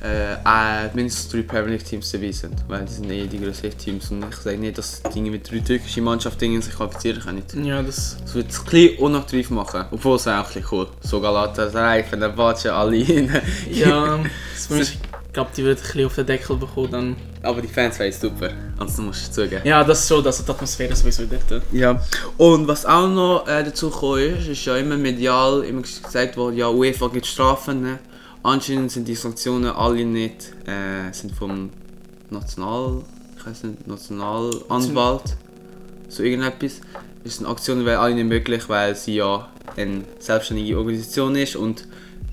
äh, 0.00 0.88
mindestens 0.94 1.28
drei 1.28 1.42
Premier 1.42 1.72
League 1.72 1.84
Teams 1.84 2.10
dabei 2.12 2.30
sind, 2.30 2.54
weil 2.68 2.84
die 2.84 2.92
sind 2.92 3.10
eh 3.10 3.26
die 3.26 3.40
größten 3.40 3.78
Teams 3.78 4.10
und 4.10 4.24
ich 4.28 4.36
sage 4.36 4.58
nicht, 4.58 4.76
dass 4.76 5.02
die 5.02 5.22
mit 5.22 5.50
drei 5.50 5.60
türkischen 5.60 6.04
Mannschaften 6.04 6.60
sich 6.60 6.74
qualifizieren 6.74 7.20
können. 7.20 7.64
Ja, 7.64 7.82
das... 7.82 8.18
Das 8.22 8.34
wird 8.34 8.50
es 8.50 8.58
ein 8.58 8.64
bisschen 8.66 8.98
unattraktiv 8.98 9.50
machen, 9.50 9.84
obwohl 9.90 10.16
es 10.16 10.28
auch 10.28 10.32
ein 10.32 10.44
bisschen 10.44 10.64
cool 10.70 10.88
So 11.00 11.20
Galatasaray, 11.20 12.04
Fenerbahce, 12.04 12.74
alle 12.74 12.98
rein. 13.08 13.40
Ja, 13.70 14.18
ich 14.54 14.98
glaube, 15.32 15.50
die 15.56 15.64
wird 15.64 15.78
ein 15.78 15.82
bisschen 15.82 16.06
auf 16.06 16.14
den 16.14 16.26
Deckel 16.26 16.56
bekommen 16.56 16.90
dann. 16.90 17.16
Aber 17.42 17.62
die 17.62 17.68
Fans 17.68 17.98
wären 17.98 18.12
super, 18.12 18.50
also 18.78 19.02
musst 19.02 19.28
du 19.28 19.42
zugeben. 19.42 19.62
Ja, 19.64 19.84
das 19.84 20.06
schon, 20.06 20.26
also 20.26 20.42
die 20.42 20.50
Atmosphäre 20.50 20.96
sowieso 20.96 21.24
dort. 21.24 21.62
Ja, 21.72 22.02
und 22.36 22.66
was 22.66 22.84
auch 22.84 23.08
noch 23.08 23.46
äh, 23.46 23.62
dazu 23.62 23.88
gekommen 23.88 24.36
ist, 24.36 24.48
ist 24.48 24.64
ja 24.64 24.76
immer 24.76 24.96
medial 24.96 25.62
immer 25.62 25.82
gesagt 25.82 26.36
worden, 26.36 26.56
ja, 26.56 26.68
UEFA 26.68 27.08
gibt 27.08 27.26
Strafen. 27.26 27.82
Ne? 27.82 27.98
Anscheinend 28.46 28.92
sind 28.92 29.08
die 29.08 29.16
Sanktionen 29.16 29.72
alle 29.72 30.04
nicht 30.04 30.52
äh, 30.68 31.12
sind 31.12 31.34
vom 31.34 31.70
National, 32.30 33.02
ich 33.36 33.44
weiß 33.44 33.64
nicht, 33.64 33.88
Nationalanwalt, 33.88 35.36
so 36.08 36.22
irgendetwas. 36.22 36.80
Das 37.24 37.38
sind 37.38 37.46
Aktionen, 37.46 37.84
weil 37.84 37.96
alle 37.96 38.14
nicht 38.14 38.28
möglich, 38.28 38.68
weil 38.68 38.94
sie 38.94 39.16
ja 39.16 39.48
eine 39.76 40.04
selbstständige 40.20 40.78
Organisation 40.78 41.34
ist 41.34 41.56
und 41.56 41.88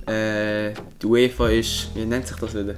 äh, 0.05 0.73
die 1.01 1.05
UEFA 1.07 1.49
ist, 1.49 1.89
wie 1.95 2.05
nennt 2.05 2.27
sich 2.27 2.37
das 2.37 2.53
wieder? 2.53 2.75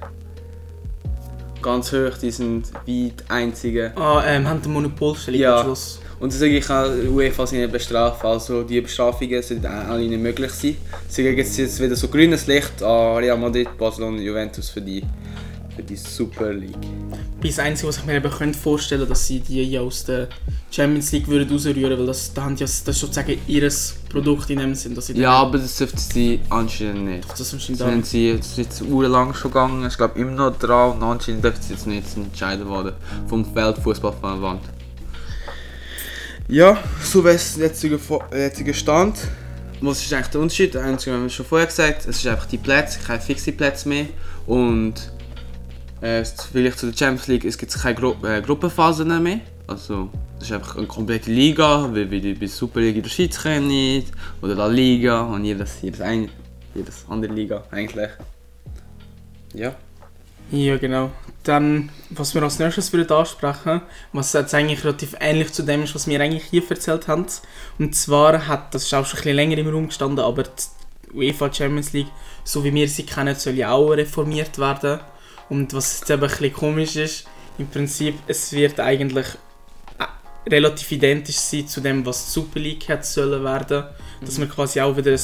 Ganz 1.62 1.92
hoch, 1.92 2.18
die 2.22 2.32
sind 2.32 2.72
wie 2.86 3.10
die 3.12 3.30
einzigen. 3.30 3.98
Ah, 3.98 4.24
ähm, 4.26 4.48
haben 4.48 4.62
die 4.62 4.70
Monopolstellung 4.70 5.42
Ja. 5.42 5.58
am 5.58 5.66
Schluss. 5.66 6.00
Und 6.20 6.32
deswegen 6.32 6.60
kann 6.66 7.08
UEFA 7.10 7.46
sie 7.46 7.58
nicht 7.58 7.72
bestrafen, 7.72 8.26
also 8.28 8.64
die 8.64 8.80
Bestrafungen 8.82 9.42
sind 9.44 9.66
alle 9.66 10.08
nicht 10.08 10.22
möglich 10.22 10.52
sein. 10.52 10.78
Gibt 11.16 11.40
es 11.40 11.58
jetzt 11.58 11.82
wieder 11.82 11.96
so 11.96 12.08
grünes 12.08 12.48
Licht 12.48 12.82
an 12.82 13.18
Real 13.18 13.38
Madrid, 13.38 13.68
Barcelona, 13.78 14.20
Juventus 14.22 14.70
für 14.70 14.82
die, 14.82 15.04
für 15.76 15.84
die 15.84 15.98
Super 15.98 16.54
League. 16.54 16.74
Das 17.44 17.60
Einzige, 17.60 17.90
was 17.90 17.98
ich 17.98 18.06
mir 18.06 18.16
eben 18.16 18.32
könnte 18.32 18.58
vorstellen 18.58 19.02
könnte, 19.02 19.12
dass 19.14 19.28
sie 19.28 19.40
die 19.42 19.62
ja 19.64 19.82
aus 19.82 20.06
der 20.06 20.30
Champions 20.72 21.12
League 21.12 21.28
würden 21.28 21.50
rausrühren 21.52 22.00
weil 22.00 22.06
das, 22.06 22.34
da 22.34 22.44
haben 22.46 22.56
die 22.56 22.62
ja, 22.62 22.66
das 22.66 22.80
ist 22.88 23.00
sozusagen 23.00 23.38
ihr 23.48 23.70
Produkt 24.10 24.50
in 24.50 24.60
dem 24.60 24.74
Sinn, 24.74 24.96
dass 24.96 25.08
sie 25.08 25.20
Ja, 25.20 25.32
aber 25.34 25.58
das 25.58 25.76
dürften 25.78 25.98
sie 26.00 26.40
anscheinend 26.50 27.06
nicht. 27.06 27.30
das 27.30 27.38
Das 27.40 27.54
anscheinend 27.54 27.82
haben 27.82 28.02
auch- 28.02 28.06
sie 28.06 28.32
jetzt 28.32 28.58
jetzt 28.58 28.82
lang 28.90 29.34
schon 29.34 29.52
gegangen, 29.52 29.86
ich 29.86 29.98
glaube 29.98 30.18
immer 30.18 30.32
noch 30.32 30.58
dran 30.58 30.94
und 30.98 31.04
anscheinend 31.04 31.44
dürfen 31.44 31.62
sie 31.62 31.74
jetzt 31.74 31.88
nicht 31.88 32.16
entscheiden 32.18 32.66
worden 32.68 32.94
vom 33.28 33.54
Weltfußballverband. 33.54 34.62
Ja, 36.48 36.78
so 37.02 37.24
wäre 37.24 37.36
es 37.36 37.56
jetziger, 37.56 37.98
jetziger 38.32 38.74
Stand. 38.74 39.18
Was 39.82 40.04
ist 40.04 40.14
eigentlich 40.14 40.28
der 40.28 40.42
Unterschied? 40.42 40.76
Der 40.76 40.84
einzige 40.84 41.16
haben 41.16 41.24
wir 41.24 41.30
schon 41.30 41.46
vorher 41.46 41.66
gesagt, 41.66 42.02
es 42.02 42.18
ist 42.18 42.28
einfach 42.28 42.46
die 42.46 42.60
Plätze, 42.60 43.00
keine 43.00 43.20
fixe 43.20 43.52
Plätze 43.52 43.90
mehr. 43.90 44.06
Und 44.46 45.12
äh, 46.02 46.24
vielleicht 46.24 46.78
zu 46.78 46.92
der 46.92 46.98
Champions 46.98 47.28
League, 47.28 47.46
es 47.46 47.58
gibt 47.58 47.74
keine 47.74 47.96
Gru 47.96 48.14
äh, 48.24 48.44
Gruppenphasen 48.44 49.24
mehr. 49.24 49.40
Also, 49.66 50.10
das 50.38 50.50
ist 50.50 50.54
einfach 50.54 50.78
eine 50.78 50.86
komplette 50.86 51.32
Liga, 51.32 51.90
wie, 51.92 52.12
wie 52.12 52.22
die 52.22 52.34
bei 52.34 52.42
der 52.42 52.50
Super 52.50 52.80
League 52.80 52.98
in 52.98 53.02
der 53.02 53.10
Schweiz 53.10 53.42
kennen. 53.42 54.04
Oder 54.44 54.54
La 54.54 54.68
Liga 54.68 55.24
und 55.24 55.46
jedes, 55.46 55.82
jedes, 55.82 56.02
ein, 56.02 56.30
jedes 56.76 57.06
andere 57.10 57.34
Liga 57.34 57.64
eigentlich. 57.72 58.12
Ja. 59.56 59.76
Ja, 60.52 60.78
genau. 60.78 61.10
Dann, 61.46 61.92
was 62.10 62.34
wir 62.34 62.42
als 62.42 62.58
nächstes 62.58 62.92
würden 62.92 63.16
ansprechen, 63.16 63.82
was 64.14 64.34
jetzt 64.34 64.54
eigentlich 64.56 64.84
relativ 64.84 65.16
ähnlich 65.20 65.54
zu 65.54 65.62
dem 65.62 65.84
ist, 65.84 65.94
was 65.94 66.08
wir 66.08 66.20
eigentlich 66.20 66.46
hier 66.46 66.64
erzählt 66.68 67.08
haben. 67.08 67.28
Und 67.78 67.96
zwar 67.96 68.48
hat, 68.48 68.74
das 68.74 68.84
ist 68.84 68.94
auch 68.96 69.06
schon 69.06 69.20
ein 69.20 69.24
bisschen 69.24 69.36
länger 69.36 69.58
im 69.60 69.70
Raum 69.70 69.88
gestanden, 69.88 70.26
aber 70.26 70.44
die 70.44 71.16
UEFA 71.16 71.54
Champions 71.54 71.94
League, 71.94 72.12
so 72.44 72.64
wie 72.64 72.74
wir 72.74 72.90
sie 72.90 73.06
kennen, 73.06 73.36
soll 73.36 73.54
ja 73.54 73.72
auch 73.72 73.92
reformiert 73.92 74.58
werden. 74.58 75.00
Und 75.48 75.72
was 75.74 76.00
jetzt 76.00 76.10
eben 76.10 76.24
ein 76.24 76.30
bisschen 76.30 76.54
komisch 76.54 76.96
ist, 76.96 77.28
im 77.60 77.68
Prinzip, 77.68 78.16
es 78.26 78.52
wird 78.52 78.80
eigentlich 78.80 79.28
äh, 80.00 80.50
relativ 80.50 80.92
identisch 80.92 81.38
sein 81.38 81.68
zu 81.68 81.80
dem, 81.80 82.04
was 82.08 82.26
die 82.26 82.32
Super 82.32 82.60
League 82.60 82.90
hat 82.90 83.06
sollen 83.06 83.44
werden. 83.44 83.86
Dass 84.22 84.40
man 84.40 84.50
quasi 84.50 84.82
auch 84.82 84.98
wieder 84.98 85.12
ein 85.12 85.22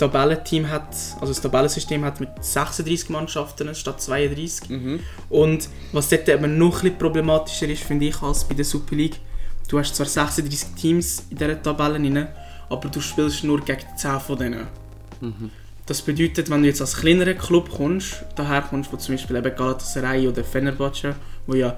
Tabellenteam 0.00 0.68
hat, 0.70 0.96
also 1.20 1.32
ein 1.32 1.42
Tabellensystem 1.42 2.04
hat 2.04 2.20
mit 2.20 2.30
36 2.40 3.10
Mannschaften 3.10 3.74
statt 3.74 4.00
32. 4.00 4.70
Mhm. 4.70 5.00
Und 5.28 5.68
was 5.92 6.08
dort 6.08 6.28
eben 6.28 6.56
noch 6.58 6.82
ein 6.82 6.96
problematischer 6.96 7.68
ist, 7.68 7.84
finde 7.84 8.06
ich, 8.06 8.22
als 8.22 8.44
bei 8.44 8.54
der 8.54 8.64
Super 8.64 8.96
League, 8.96 9.20
du 9.68 9.78
hast 9.78 9.94
zwar 9.94 10.06
36 10.06 10.74
Teams 10.74 11.26
in 11.30 11.36
dieser 11.36 11.62
Tabelle 11.62 11.98
drin, 12.00 12.26
aber 12.68 12.88
du 12.88 13.00
spielst 13.00 13.44
nur 13.44 13.60
gegen 13.60 13.84
10 13.96 14.20
von 14.20 14.38
denen. 14.38 14.66
Mhm. 15.20 15.50
Das 15.86 16.02
bedeutet, 16.02 16.48
wenn 16.50 16.62
du 16.62 16.68
jetzt 16.68 16.80
als 16.80 16.96
kleinerer 16.96 17.34
Club 17.34 17.68
kommst, 17.70 18.24
daher 18.36 18.62
kommst, 18.62 18.92
wo 18.92 18.96
zum 18.96 19.16
Beispiel 19.16 19.36
eben 19.36 19.54
Galatasaray 19.54 20.28
oder 20.28 20.44
Fenerbahce, 20.44 21.16
wo 21.46 21.54
ja 21.54 21.76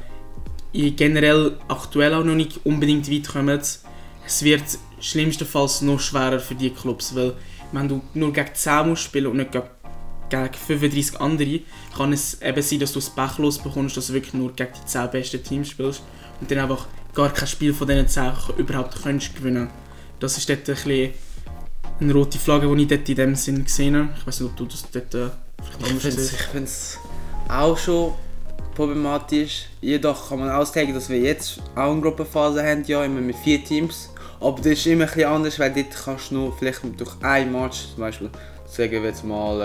generell 0.73 1.57
aktuell 1.69 2.15
auch 2.15 2.25
noch 2.25 2.35
nicht 2.35 2.61
unbedingt 2.65 3.11
weit 3.11 3.29
kommen, 3.29 3.61
es 4.25 4.43
wird 4.43 4.63
schlimmstenfalls 5.01 5.83
noch 5.83 5.99
schwerer 5.99 6.39
für 6.39 6.55
die 6.55 6.71
Clubs, 6.71 7.15
weil 7.15 7.35
wenn 7.73 7.89
du 7.89 8.03
nur 8.15 8.33
gegen 8.33 8.55
10 8.55 8.89
musst 8.89 9.03
spielen 9.03 9.27
und 9.27 9.37
nicht 9.39 9.53
gegen 9.53 9.67
gegen 10.33 10.55
35 10.55 11.21
andere, 11.21 11.61
kann 11.95 12.13
es 12.13 12.41
eben 12.41 12.63
sein, 12.63 12.81
dass 12.81 12.93
du 12.93 12.99
es 13.01 13.11
Pech 13.11 13.37
bekommst, 13.63 13.97
dass 13.97 14.07
du 14.07 14.15
wirklich 14.15 14.35
nur 14.35 14.53
gegen 14.55 14.73
die 14.73 14.87
10 14.87 15.11
besten 15.11 15.43
Teams 15.43 15.69
spielst 15.69 16.03
und 16.41 16.51
dann 16.51 16.59
einfach 16.59 16.87
gar 17.15 17.31
kein 17.31 17.47
Spiel 17.47 17.75
von 17.75 17.87
diesen 17.87 18.09
10 18.09 18.33
überhaupt 18.57 19.03
kannst 19.03 19.37
gewinnen. 19.37 19.69
Das 20.21 20.39
ist 20.39 20.49
dort 20.49 20.61
ein 20.61 20.75
bisschen 20.75 21.11
eine 22.01 22.13
rote 22.15 22.39
Flagge, 22.39 22.75
die 22.75 22.83
ich 22.83 22.89
dort 22.89 23.09
in 23.09 23.15
dem 23.17 23.35
Sinn 23.35 23.65
gesehen 23.65 23.97
habe. 23.97 24.09
Ich 24.17 24.27
weiß 24.27 24.41
nicht, 24.41 24.51
ob 24.51 24.57
du 24.57 24.65
das 24.65 24.85
dort 24.91 25.15
äh, 25.15 25.29
Ich 25.61 26.03
finde 26.03 26.65
es 26.65 26.99
auch 27.49 27.77
schon 27.77 28.15
problematisch. 28.75 29.67
Jedoch 29.81 30.29
kann 30.29 30.41
man 30.41 30.51
auszeigen, 30.51 30.95
dass 30.95 31.09
wir 31.09 31.19
jetzt 31.19 31.61
auch 31.75 31.93
eine 31.93 32.01
Gruppenphase 32.01 32.65
haben, 32.65 32.85
ja, 32.87 33.05
immer 33.05 33.21
mit 33.21 33.37
vier 33.37 33.63
Teams. 33.63 34.11
Aber 34.43 34.57
das 34.59 34.67
ist 34.73 34.87
immer 34.87 35.05
ein 35.05 35.11
bisschen 35.11 35.31
anders, 35.31 35.59
weil 35.59 35.73
dort 35.73 36.05
kannst 36.05 36.31
du 36.31 36.35
nur 36.35 36.57
vielleicht 36.57 36.81
durch 36.99 37.11
ein 37.23 37.53
Match, 37.53 37.89
zum 37.95 37.99
Beispiel, 38.01 38.31
sagen 38.67 38.93
wir 38.93 39.03
jetzt 39.05 39.25
mal 39.25 39.61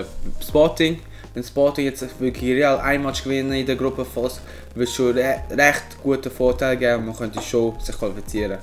äh, 0.00 0.04
Sporting. 0.44 0.98
Wenn 1.34 1.42
Sporting 1.44 1.84
jetzt 1.86 2.04
wirklich 2.20 2.50
real 2.50 2.78
ein 2.80 3.02
Match 3.02 3.24
gewinnen 3.24 3.52
in 3.52 3.66
der 3.66 3.76
Gruppenphase, 3.76 4.40
wird 4.74 4.88
es 4.88 4.94
schon 4.94 5.12
re 5.16 5.42
recht 5.50 6.02
guten 6.02 6.30
Vorteil 6.30 6.76
geben 6.76 7.00
und 7.00 7.06
man 7.06 7.16
könnte 7.16 7.40
schon 7.42 7.78
sich 7.80 7.96
qualifizieren. 7.96 8.58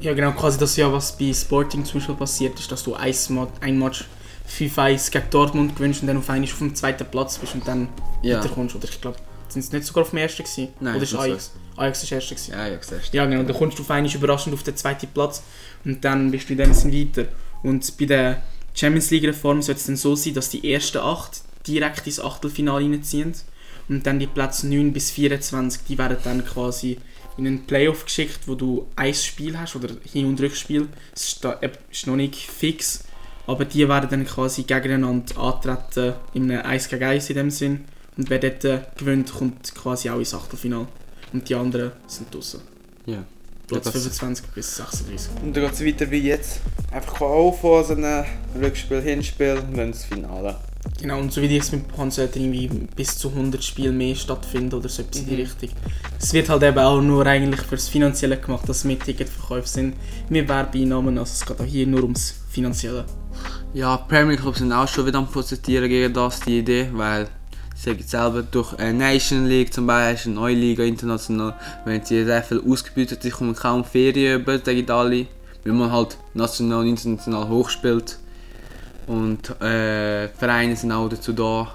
Ja 0.00 0.14
genau, 0.14 0.32
quasi 0.32 0.58
das 0.58 0.76
ja, 0.76 0.90
was 0.92 1.16
bei 1.16 1.32
Sporting 1.32 1.84
zum 1.84 2.00
Beispiel 2.00 2.14
passiert 2.16 2.58
ist, 2.58 2.72
dass 2.72 2.82
du 2.82 2.94
ein, 2.94 3.14
Ma 3.28 3.46
ein 3.60 3.78
Match 3.78 4.06
5-1 4.48 5.10
gegen 5.12 5.24
Dortmund 5.30 5.76
gewinnst 5.76 6.00
und 6.00 6.08
dann 6.08 6.16
auf 6.16 6.28
einmal 6.30 6.48
auf 6.50 6.58
dem 6.58 6.74
zweiten 6.74 7.06
Platz 7.06 7.38
bist 7.38 7.54
und 7.54 7.66
dann 7.68 7.88
Ja. 8.22 8.38
weiterkommst. 8.38 8.74
Oder 8.74 8.84
ich 8.88 9.00
glaube, 9.00 9.18
sind 9.48 9.60
es 9.60 9.72
nicht 9.72 9.84
sogar 9.84 10.02
auf 10.02 10.10
dem 10.10 10.18
ersten 10.18 10.42
gewesen? 10.42 10.68
Nein, 10.80 10.94
Oder 10.96 11.02
ist 11.04 11.10
so. 11.10 11.18
Ajax? 11.80 11.80
Ajax 11.80 12.02
ist 12.02 12.10
der 12.10 12.18
erste 12.18 12.34
gewesen. 12.34 12.52
Ja, 12.52 12.68
ja, 12.68 12.78
siehst 12.80 13.14
Ja 13.14 13.26
genau, 13.26 13.42
dann 13.42 13.56
kommst 13.56 13.78
du 13.78 13.82
auf 13.82 13.90
einmal 13.90 14.12
überraschend 14.12 14.54
auf 14.54 14.62
den 14.62 14.76
zweiten 14.76 15.08
Platz 15.08 15.42
und 15.84 16.04
dann 16.04 16.30
bist 16.30 16.48
du 16.48 16.52
in 16.52 16.58
dem 16.58 16.74
Sinn 16.74 16.92
weiter. 16.92 17.28
Und 17.62 17.96
bei 17.98 18.04
der 18.06 18.42
Champions 18.74 19.10
League 19.10 19.24
Reform 19.24 19.62
soll 19.62 19.74
es 19.74 19.86
dann 19.86 19.96
so 19.96 20.14
sein, 20.14 20.34
dass 20.34 20.50
die 20.50 20.72
ersten 20.72 20.98
acht 20.98 21.42
direkt 21.66 22.06
ins 22.06 22.20
Achtelfinale 22.20 22.84
reinziehen 22.84 23.34
und 23.88 24.06
dann 24.06 24.18
die 24.18 24.26
Plätze 24.26 24.68
9 24.68 24.92
bis 24.92 25.10
24, 25.10 25.82
die 25.88 25.98
werden 25.98 26.16
dann 26.22 26.44
quasi 26.44 26.98
in 27.36 27.46
einen 27.46 27.66
Playoff 27.66 28.04
geschickt, 28.04 28.40
wo 28.46 28.54
du 28.54 28.86
ein 28.96 29.14
Spiel 29.14 29.58
hast 29.58 29.76
oder 29.76 29.88
Hin- 30.12 30.26
und 30.26 30.40
Rückspiel. 30.40 30.88
Es 31.14 31.28
ist, 31.28 31.44
da, 31.44 31.58
eben- 31.60 31.74
ist 31.90 32.06
noch 32.06 32.16
nicht 32.16 32.36
fix, 32.36 33.04
aber 33.46 33.64
die 33.64 33.88
werden 33.88 34.08
dann 34.10 34.26
quasi 34.26 34.62
gegeneinander 34.62 35.36
antreten 35.38 36.14
in 36.34 36.50
einem 36.50 36.64
1 36.64 36.88
gegen 36.88 37.04
1 37.04 37.30
in 37.30 37.36
dem 37.36 37.50
Sinn. 37.50 37.84
Und 38.16 38.28
wer 38.30 38.38
dort 38.38 38.64
äh, 38.64 38.80
gewinnt, 38.98 39.32
kommt 39.32 39.74
quasi 39.74 40.10
auch 40.10 40.18
ins 40.18 40.34
Achtelfinale. 40.34 40.88
Und 41.32 41.48
die 41.48 41.54
anderen 41.54 41.92
sind 42.06 42.34
draußen. 42.34 42.60
Ja. 43.06 43.24
Platz 43.68 43.86
Ja, 43.86 43.92
das- 43.92 44.02
25 44.02 44.46
bis 44.48 44.76
36. 44.76 45.30
Und 45.42 45.56
dann 45.56 45.64
geht 45.64 45.72
es 45.74 45.84
weiter 45.86 46.10
wie 46.10 46.18
jetzt. 46.18 46.60
Einfach 46.90 47.14
K.O.-Phasen, 47.14 48.24
Rückspiel, 48.60 49.00
Hinspiel 49.00 49.62
und 49.68 49.76
dann 49.76 49.92
das 49.92 50.04
Finale. 50.04 50.56
Genau, 51.00 51.20
und 51.20 51.32
so 51.32 51.40
wie 51.40 51.46
ich 51.56 51.62
es 51.62 51.72
mitbekommen 51.72 52.10
sollte 52.10 52.38
irgendwie 52.40 52.66
bis 52.96 53.16
zu 53.16 53.30
100 53.30 53.62
Spiele 53.62 53.92
mehr 53.92 54.14
stattfinden 54.14 54.74
oder 54.74 54.88
so 54.88 55.02
etwas 55.02 55.20
in 55.20 55.26
die 55.28 55.34
Mhm. 55.34 55.40
Richtung. 55.40 55.68
Es 56.18 56.32
wird 56.32 56.48
halt 56.48 56.62
eben 56.62 56.78
auch 56.78 57.00
nur 57.00 57.24
eigentlich 57.26 57.60
fürs 57.62 57.88
Finanzielle 57.88 58.38
gemacht, 58.38 58.68
dass 58.68 58.84
mehr 58.84 58.98
Ticketverkäufe 58.98 59.68
sind, 59.68 59.94
mehr 60.30 60.48
Werbeeinnahmen, 60.48 61.16
also 61.18 61.30
es 61.32 61.46
geht 61.46 61.60
auch 61.60 61.64
hier 61.64 61.86
nur 61.86 62.02
ums 62.02 62.34
Finanzielle. 62.50 63.04
Ja, 63.72 63.96
Premier 63.98 64.36
Clubs 64.36 64.58
sind 64.58 64.72
auch 64.72 64.88
schon 64.88 65.06
wieder 65.06 65.18
am 65.18 65.28
protestieren 65.28 65.88
gegen 65.88 66.12
das, 66.12 66.40
die 66.40 66.58
Idee, 66.58 66.88
weil 66.92 67.28
Sie 67.82 67.88
sagen 67.88 68.02
selber, 68.06 68.42
durch 68.42 68.78
eine 68.78 68.92
Nation 68.92 69.46
League 69.46 69.72
zum 69.72 69.86
Beispiel, 69.86 70.32
eine 70.32 70.40
neue 70.40 70.54
Liga 70.54 70.84
international, 70.84 71.54
wenn 71.86 72.04
sie 72.04 72.26
sehr 72.26 72.42
viel 72.42 72.60
ausgebeutet, 72.60 73.22
sie 73.22 73.30
kommen 73.30 73.54
kaum 73.54 73.86
Ferien 73.86 74.42
über, 74.42 74.58
sagen 74.58 74.90
alle, 74.90 75.26
weil 75.64 75.72
man 75.72 75.90
halt 75.90 76.18
national 76.34 76.80
und 76.80 76.88
international 76.88 77.48
hochspielt. 77.48 78.18
Und 79.06 79.48
äh, 79.62 80.28
Vereine 80.28 80.76
sind 80.76 80.92
auch 80.92 81.08
dazu 81.08 81.32
da. 81.32 81.72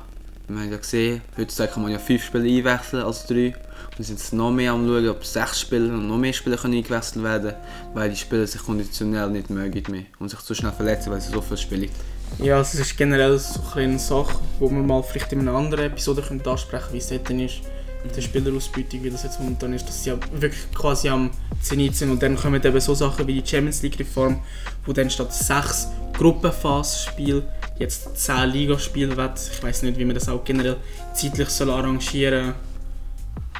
Wir 0.47 0.59
haben 0.59 0.71
ja 0.71 0.77
gesehen, 0.77 1.21
heutzutage 1.39 1.71
kann 1.71 1.81
man 1.81 1.91
ja 1.91 1.97
fünf 1.97 2.23
Spieler 2.23 2.43
einwechseln 2.43 3.01
als 3.01 3.25
drei. 3.25 3.47
Und 3.47 3.97
wir 3.97 4.05
sind 4.05 4.19
jetzt 4.19 4.31
noch 4.31 4.51
mehr 4.51 4.73
am 4.73 4.85
schauen, 4.85 5.09
ob 5.09 5.25
sechs 5.25 5.61
Spieler 5.61 5.91
und 5.91 6.07
noch 6.07 6.19
mehr 6.19 6.33
Spieler 6.33 6.57
können 6.57 6.75
eingewechselt 6.75 7.23
werden 7.23 7.55
weil 7.95 8.11
die 8.11 8.15
Spieler 8.15 8.45
sich 8.45 8.61
konditionell 8.61 9.31
nicht 9.31 9.49
mögen 9.49 9.91
mehr 9.91 10.05
und 10.19 10.29
sich 10.29 10.39
zu 10.41 10.53
schnell 10.53 10.71
verletzen, 10.71 11.11
weil 11.11 11.19
sie 11.19 11.31
so 11.31 11.41
viel 11.41 11.57
spielen. 11.57 11.89
Ja, 12.39 12.57
also 12.57 12.77
es 12.77 12.87
ist 12.87 12.97
generell 12.97 13.39
so 13.39 13.61
eine 13.75 13.97
Sache, 13.97 14.37
wo 14.59 14.69
wir 14.69 14.81
mal 14.81 15.01
vielleicht 15.03 15.31
in 15.31 15.39
einer 15.39 15.53
anderen 15.53 15.85
Episode 15.85 16.21
können 16.21 16.45
ansprechen 16.45 16.83
können, 16.83 16.93
wie 16.93 16.97
es 16.97 17.07
dort 17.07 17.29
ist, 17.29 17.61
mit 18.03 18.15
der 18.15 18.21
Spielerausbeutung, 18.21 19.03
wie 19.03 19.09
das 19.09 19.23
jetzt 19.23 19.39
momentan 19.39 19.73
ist, 19.73 19.87
dass 19.87 20.03
sie 20.03 20.09
ja 20.09 20.17
wirklich 20.33 20.71
quasi 20.73 21.09
am 21.09 21.31
Zenit 21.61 21.95
sind 21.95 22.11
und 22.11 22.21
dann 22.21 22.35
kommen 22.35 22.61
eben 22.61 22.79
so 22.79 22.93
Sachen 22.93 23.25
wie 23.27 23.41
die 23.41 23.47
Champions 23.47 23.81
League 23.81 23.97
Reform, 23.97 24.41
wo 24.85 24.91
dann 24.91 25.09
statt 25.09 25.33
sechs 25.33 25.87
Gruppenphase-Spiele 26.13 27.43
jetzt 27.79 28.17
zehn 28.17 28.49
Ligaspiele 28.49 29.15
wird. 29.15 29.39
Ich 29.53 29.63
weiß 29.63 29.83
nicht, 29.83 29.97
wie 29.97 30.05
man 30.05 30.15
das 30.15 30.29
auch 30.29 30.43
generell 30.43 30.77
zeitlich 31.13 31.49
soll 31.49 31.71
arrangieren 31.71 32.53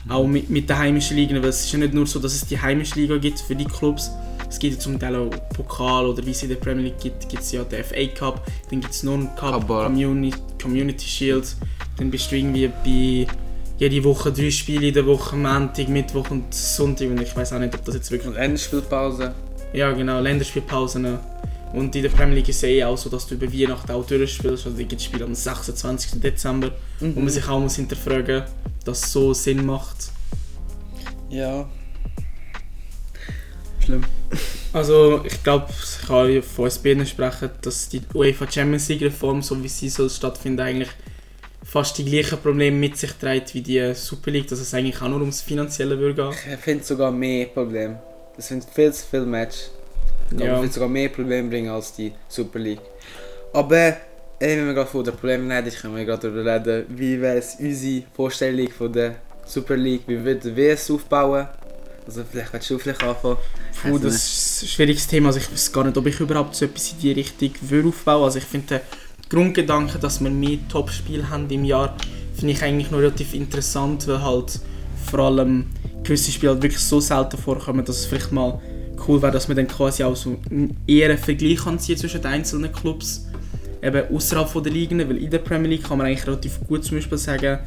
soll. 0.08 0.16
Auch 0.18 0.28
mit, 0.28 0.50
mit 0.50 0.70
den 0.70 0.78
heimischen 0.78 1.18
Ligen, 1.18 1.42
weil 1.42 1.50
es 1.50 1.62
ist 1.62 1.72
ja 1.72 1.80
nicht 1.80 1.94
nur 1.94 2.06
so, 2.06 2.20
dass 2.20 2.34
es 2.34 2.46
die 2.46 2.62
heimische 2.62 3.00
Liga 3.00 3.18
gibt 3.18 3.40
für 3.40 3.56
die 3.56 3.66
Clubs, 3.66 4.12
es 4.56 4.60
gibt 4.60 4.76
ja 4.76 4.80
zum 4.80 4.98
Teil 4.98 5.18
auch 5.18 5.30
Pokal 5.54 6.06
oder 6.06 6.26
wie 6.26 6.32
es 6.32 6.42
in 6.42 6.48
der 6.50 6.56
Premier 6.56 6.86
League 6.86 7.00
gibt, 7.00 7.28
gibt 7.28 7.44
es 7.44 7.52
ja 7.52 7.64
den 7.66 7.84
FA 7.84 8.08
Cup, 8.08 8.48
dann 8.70 8.80
gibt 8.80 8.94
es 8.94 9.04
noch 9.04 9.16
einen 9.16 9.36
Cup, 9.36 9.54
Aber- 9.54 9.84
Community, 9.84 10.38
Community 10.62 11.06
Shield, 11.06 11.56
dann 11.98 12.10
bist 12.10 12.32
du 12.32 12.38
irgendwie 12.38 12.70
bei 12.86 13.28
jede 13.78 14.04
Woche 14.06 14.32
drei 14.32 14.50
Spiele 14.50 14.88
in 14.88 14.94
der 14.94 15.06
Woche, 15.06 15.36
Montag, 15.36 15.90
Mittwoch 15.90 16.32
und 16.32 16.54
Sonntag 16.54 17.10
und 17.10 17.22
ich 17.22 17.36
weiß 17.36 17.52
auch 17.52 17.60
nicht, 17.60 17.76
ob 17.76 17.84
das 17.84 17.96
jetzt 17.96 18.10
wirklich... 18.10 18.30
Und 18.30 18.38
Endspielpause. 18.38 19.34
Ja 19.74 19.92
genau, 19.92 20.22
Länderspielpausen. 20.22 21.20
Und 21.74 21.94
in 21.94 22.04
der 22.04 22.10
Premier 22.10 22.36
League 22.36 22.48
ist 22.48 22.56
es 22.58 22.64
eh 22.64 22.82
auch 22.86 22.98
so, 22.98 23.10
dass 23.10 23.28
du 23.28 23.36
über 23.36 23.52
Weihnachten 23.52 23.92
auch 23.92 24.06
durchspielst, 24.06 24.68
also 24.68 24.78
die 24.78 24.86
gibt 24.86 25.02
es 25.02 25.06
Spiele 25.06 25.26
am 25.26 25.36
26. 25.36 26.22
Dezember, 26.22 26.72
wo 27.02 27.20
man 27.20 27.28
sich 27.30 27.46
auch 27.50 27.60
muss 27.60 27.76
hinterfragen 27.76 28.44
dass 28.86 29.04
es 29.04 29.12
so 29.12 29.34
Sinn 29.34 29.66
macht. 29.66 30.12
Ja. 31.30 31.68
Schlimm. 33.86 34.04
Also 34.74 35.22
ich 35.24 35.42
glaube, 35.44 35.68
ich 35.70 36.08
kann 36.08 36.42
von 36.44 36.66
uns 36.66 36.78
beiden 36.80 37.06
sprechen, 37.06 37.50
dass 37.62 37.88
die 37.90 38.02
UEFA 38.14 38.50
Champions 38.52 38.90
League 38.90 39.04
Reform, 39.04 39.42
so 39.42 39.62
wie 39.64 39.68
sie 39.68 39.90
soll 39.90 40.10
stattfinden, 40.10 40.60
eigentlich 40.62 40.90
fast 41.64 41.98
die 41.98 42.06
gleichen 42.06 42.38
Probleme 42.40 42.76
mit 42.78 42.98
sich 42.98 43.12
trägt 43.14 43.54
wie 43.54 43.62
die 43.62 43.94
Super 43.94 44.32
League, 44.32 44.48
dass 44.48 44.60
es 44.60 44.74
eigentlich 44.74 45.02
auch 45.02 45.08
nur 45.08 45.20
ums 45.22 45.42
Finanzielle 45.42 45.98
würde 45.98 46.16
gehen. 46.16 46.54
Ich 46.54 46.60
finde 46.60 46.84
sogar 46.84 47.12
mehr 47.12 47.46
Probleme. 47.48 48.00
Es 48.38 48.48
sind 48.50 48.66
viel 48.66 48.92
zu 48.92 49.06
viele 49.10 49.26
Matches. 49.26 49.72
Ich 50.30 50.38
glaube, 50.38 50.52
Ja. 50.52 50.56
es 50.58 50.64
wird 50.64 50.74
sogar 50.74 50.90
mehr 50.90 51.10
Probleme 51.10 51.50
bringen 51.50 51.70
als 51.70 51.94
die 51.94 52.12
Super 52.28 52.60
League. 52.60 52.82
Aber, 53.54 53.78
äh, 53.78 53.96
wenn 54.40 54.66
wir 54.68 54.74
gerade 54.74 54.90
von 54.90 55.04
den 55.04 55.16
Problemen 55.16 55.50
reden, 55.52 55.72
können 55.72 55.96
wir 55.96 56.06
gerade 56.06 56.30
darüber 56.30 56.56
reden, 56.56 56.86
wie 56.90 57.22
wäre 57.22 57.38
es 57.38 57.56
unsere 57.60 58.04
Vorstellung 58.14 58.70
von 58.70 58.92
der 58.92 59.16
Super 59.46 59.78
League, 59.78 60.02
wie 60.08 60.24
wird 60.24 60.44
wir 60.56 60.74
es 60.74 60.90
aufbauen? 60.92 61.48
Also 62.08 62.24
vielleicht 62.30 62.52
kannst 62.52 62.70
du 62.70 62.78
vielleicht 62.78 63.04
anfangen. 63.04 63.38
Puh, 63.82 63.98
das 63.98 64.16
ist 64.16 64.64
ein 64.64 64.68
schwieriges 64.68 65.08
Thema. 65.08 65.28
Also 65.28 65.40
ich 65.40 65.52
weiß 65.52 65.72
gar 65.72 65.84
nicht, 65.84 65.98
ob 65.98 66.06
ich 66.06 66.20
überhaupt 66.20 66.56
so 66.56 66.66
etwas 66.66 66.92
in 66.92 67.00
die 67.00 67.12
Richtung 67.12 67.52
würde 67.62 67.90
aufbauen 67.90 68.24
Also 68.24 68.38
ich 68.38 68.46
finde 68.46 68.68
den 68.68 68.82
Grundgedanke, 69.30 69.98
dass 69.98 70.22
wir 70.22 70.30
mehr 70.30 70.60
Top-Spiele 70.70 71.30
haben 71.30 71.50
im 71.50 71.66
Jahr, 71.66 71.96
finde 72.36 72.54
ich 72.54 72.62
eigentlich 72.62 72.92
noch 72.92 73.00
relativ 73.00 73.34
interessant, 73.34 74.08
weil 74.08 74.22
halt 74.22 74.60
vor 75.10 75.20
allem 75.20 75.66
gewisse 76.04 76.32
Spiele 76.32 76.54
halt 76.54 76.62
wirklich 76.62 76.82
so 76.82 77.00
selten 77.00 77.38
vorkommen, 77.38 77.84
dass 77.84 78.00
es 78.00 78.06
vielleicht 78.06 78.32
mal 78.32 78.62
cool 79.08 79.22
wäre, 79.22 79.32
dass 79.32 79.48
man 79.48 79.58
dann 79.58 79.68
quasi 79.68 80.04
auch 80.04 80.16
so 80.16 80.38
eher 80.88 81.10
einen 81.10 81.18
Vergleich 81.18 81.58
kann 81.58 81.80
ziehen 81.80 81.98
zwischen 81.98 82.22
den 82.22 82.32
einzelnen 82.32 82.72
Clubs, 82.72 83.26
eben 83.82 84.16
außerhalb 84.16 84.48
von 84.48 84.64
der 84.64 84.72
Ligen, 84.72 85.00
weil 85.00 85.18
in 85.18 85.30
der 85.30 85.40
Premier 85.40 85.72
League 85.72 85.84
kann 85.84 85.98
man 85.98 86.08
eigentlich 86.08 86.28
relativ 86.28 86.60
gut 86.68 86.86
zum 86.86 86.98
Beispiel 86.98 87.18
sagen, 87.18 87.60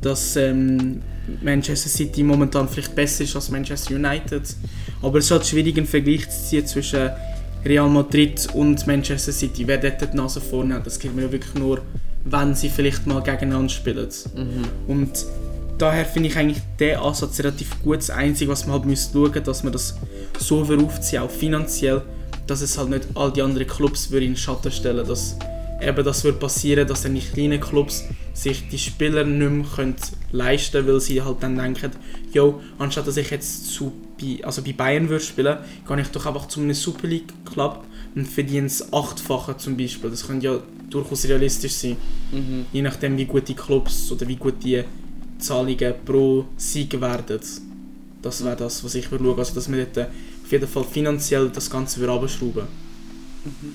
dass 0.00 0.36
ähm, 0.36 1.02
Manchester 1.42 1.88
City 1.88 2.22
momentan 2.22 2.68
vielleicht 2.68 2.94
besser 2.94 3.24
ist 3.24 3.34
als 3.34 3.50
Manchester 3.50 3.94
United. 3.94 4.42
Aber 5.02 5.18
es 5.18 5.26
ist 5.26 5.30
halt 5.30 5.46
schwierig, 5.46 5.76
einen 5.76 5.86
Vergleich 5.86 6.28
zu 6.28 6.48
ziehen 6.48 6.66
zwischen 6.66 7.10
Real 7.64 7.88
Madrid 7.88 8.48
und 8.54 8.86
Manchester 8.86 9.32
City. 9.32 9.66
Wer 9.66 9.78
dort 9.78 10.12
die 10.12 10.16
Nase 10.16 10.40
vorne 10.40 10.74
hat, 10.74 10.86
das 10.86 11.02
man 11.02 11.24
ja 11.24 11.32
wirklich 11.32 11.54
nur, 11.54 11.80
wenn 12.24 12.54
sie 12.54 12.68
vielleicht 12.68 13.06
mal 13.06 13.22
gegeneinander 13.22 13.68
spielen. 13.68 14.08
Und 14.88 15.26
daher 15.78 16.04
finde 16.04 16.28
ich 16.28 16.36
eigentlich 16.36 16.62
den 16.78 16.96
Ansatz 16.96 17.38
relativ 17.38 17.82
gut. 17.82 17.98
Das 17.98 18.10
Einzige, 18.10 18.50
was 18.50 18.66
man 18.66 18.76
halt 18.76 18.84
müsste 18.84 19.12
schauen, 19.12 19.44
dass 19.44 19.62
man 19.62 19.72
das 19.72 19.96
so 20.38 20.62
aufziehen, 20.62 21.22
auch 21.22 21.30
finanziell, 21.30 22.02
dass 22.46 22.62
es 22.62 22.76
halt 22.76 22.90
nicht 22.90 23.08
all 23.14 23.32
die 23.32 23.42
anderen 23.42 23.66
Clubs 23.66 24.10
würde 24.10 24.26
in 24.26 24.32
den 24.32 24.36
Schatten 24.36 24.70
stellen 24.70 25.06
dass 25.06 25.36
eben 25.86 26.04
das 26.04 26.24
würde 26.24 26.38
passieren, 26.38 26.86
dass 26.86 27.02
dann 27.02 27.14
die 27.14 27.20
kleinen 27.20 27.60
Clubs 27.60 28.04
sich 28.34 28.68
die 28.68 28.78
Spieler 28.78 29.24
nicht 29.24 29.50
mehr 29.50 29.66
können 29.74 29.94
leisten 30.30 30.72
können, 30.72 30.88
weil 30.88 31.00
sie 31.00 31.22
halt 31.22 31.42
dann 31.42 31.56
denken, 31.56 31.90
jo, 32.32 32.60
anstatt 32.78 33.06
dass 33.06 33.16
ich 33.16 33.30
jetzt 33.30 33.66
zu, 33.66 33.92
bei, 34.20 34.44
also 34.44 34.62
bei 34.62 34.72
Bayern 34.72 35.08
würde 35.08 35.24
spielen, 35.24 35.58
gehe 35.86 36.00
ich 36.00 36.08
doch 36.08 36.26
einfach 36.26 36.46
zu 36.48 36.60
einem 36.60 36.74
Super 36.74 37.06
League 37.08 37.32
Club 37.44 37.84
und 38.14 38.26
verdiene 38.28 38.66
das 38.68 38.92
Achtfache 38.92 39.56
zum 39.56 39.76
Beispiel. 39.76 40.10
Das 40.10 40.26
könnte 40.26 40.46
ja 40.46 40.58
durchaus 40.90 41.24
realistisch 41.24 41.72
sein, 41.72 41.96
Mhm. 42.32 42.66
je 42.72 42.82
nachdem 42.82 43.16
wie 43.18 43.24
gut 43.26 43.48
die 43.48 43.54
Clubs 43.54 44.10
oder 44.12 44.26
wie 44.28 44.36
gut 44.36 44.62
die 44.64 44.84
Zahlungen 45.38 45.94
pro 46.04 46.46
Sieg 46.56 46.98
werden. 47.00 47.40
Das 48.22 48.44
wäre 48.44 48.56
das, 48.56 48.84
was 48.84 48.94
ich 48.94 49.10
würde 49.10 49.24
schauen, 49.24 49.38
also 49.38 49.54
dass 49.54 49.68
man 49.68 49.80
dort 49.92 50.08
auf 50.44 50.52
jeden 50.52 50.68
Fall 50.68 50.84
finanziell 50.84 51.48
das 51.48 51.68
Ganze 51.68 52.00
wieder 52.00 52.12
abschrauben. 52.12 52.66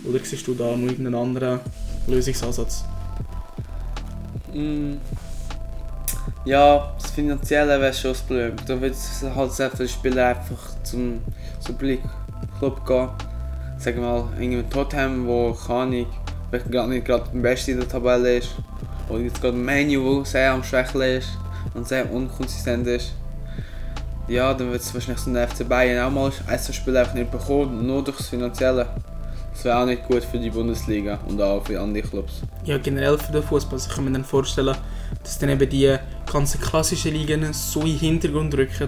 Oder 0.05 0.19
siehst 0.23 0.47
du 0.47 0.53
da 0.53 0.65
noch 0.77 0.77
irgendeinen 0.89 1.15
anderen 1.15 1.59
Lösungsansatz? 2.07 2.83
Mm. 4.53 4.93
Ja, 6.45 6.93
das 6.99 7.11
Finanzielle 7.11 7.79
wäre 7.79 7.93
schon 7.93 8.11
das 8.11 8.21
Problem. 8.21 8.53
Da 8.65 8.79
wird 8.79 8.93
es 8.93 9.23
halt 9.35 9.51
sehr 9.51 9.69
viele 9.71 9.89
Spieler 9.89 10.27
einfach 10.27 10.81
zum 10.83 11.21
League 11.81 12.01
Club 12.59 12.85
gehen. 12.85 13.09
Sagen 13.77 13.97
wir 13.97 14.07
mal, 14.07 14.23
irgendwie 14.39 14.63
Tottenham, 14.63 15.27
wo 15.27 15.53
keine 15.53 16.05
vielleicht 16.49 16.71
gerade 16.71 16.89
nicht 16.89 17.05
gerade 17.05 17.29
am 17.31 17.41
besten 17.41 17.71
in 17.71 17.79
der 17.79 17.87
Tabelle 17.89 18.37
ist. 18.37 18.55
Oder 19.09 19.19
jetzt 19.19 19.41
gerade 19.41 19.57
Menu, 19.57 20.03
wo 20.03 20.23
sehr 20.23 20.51
am 20.51 20.63
Schwächeln 20.63 21.17
ist 21.17 21.29
und 21.73 21.87
sehr 21.87 22.11
unkonsistent 22.11 22.87
ist. 22.87 23.13
Ja, 24.27 24.53
dann 24.53 24.71
wird 24.71 24.81
es 24.81 24.93
wahrscheinlich 24.93 25.23
so 25.23 25.29
ein 25.29 25.47
FC 25.47 25.67
Bayern 25.67 26.05
auch 26.05 26.11
mal 26.11 26.31
ein 26.47 26.73
Spiel 26.73 26.97
einfach 26.97 27.13
nicht 27.13 27.31
bekommen, 27.31 27.85
nur 27.85 28.03
durch 28.03 28.17
das 28.17 28.27
Finanzielle. 28.27 28.87
Das 29.57 29.65
wäre 29.65 29.79
auch 29.79 29.85
nicht 29.87 30.07
gut 30.07 30.23
für 30.23 30.37
die 30.37 30.51
Bundesliga 30.51 31.19
und 31.27 31.41
auch 31.41 31.65
für 31.65 31.81
andere 31.81 32.07
Clubs. 32.07 32.43
Ja, 32.63 32.77
generell 32.77 33.17
für 33.17 33.31
den 33.31 33.41
Fußball. 33.41 33.73
Also 33.73 33.89
ich 33.89 33.95
kann 33.95 34.05
mir 34.05 34.11
dann 34.11 34.23
vorstellen, 34.23 34.75
dass 35.23 35.39
dann 35.39 35.49
eben 35.49 35.67
die 35.67 35.97
ganzen 36.31 36.61
klassischen 36.61 37.15
Ligen 37.15 37.51
so 37.53 37.79
in 37.79 37.87
den 37.87 37.97
Hintergrund 37.97 38.55
rücken, 38.55 38.87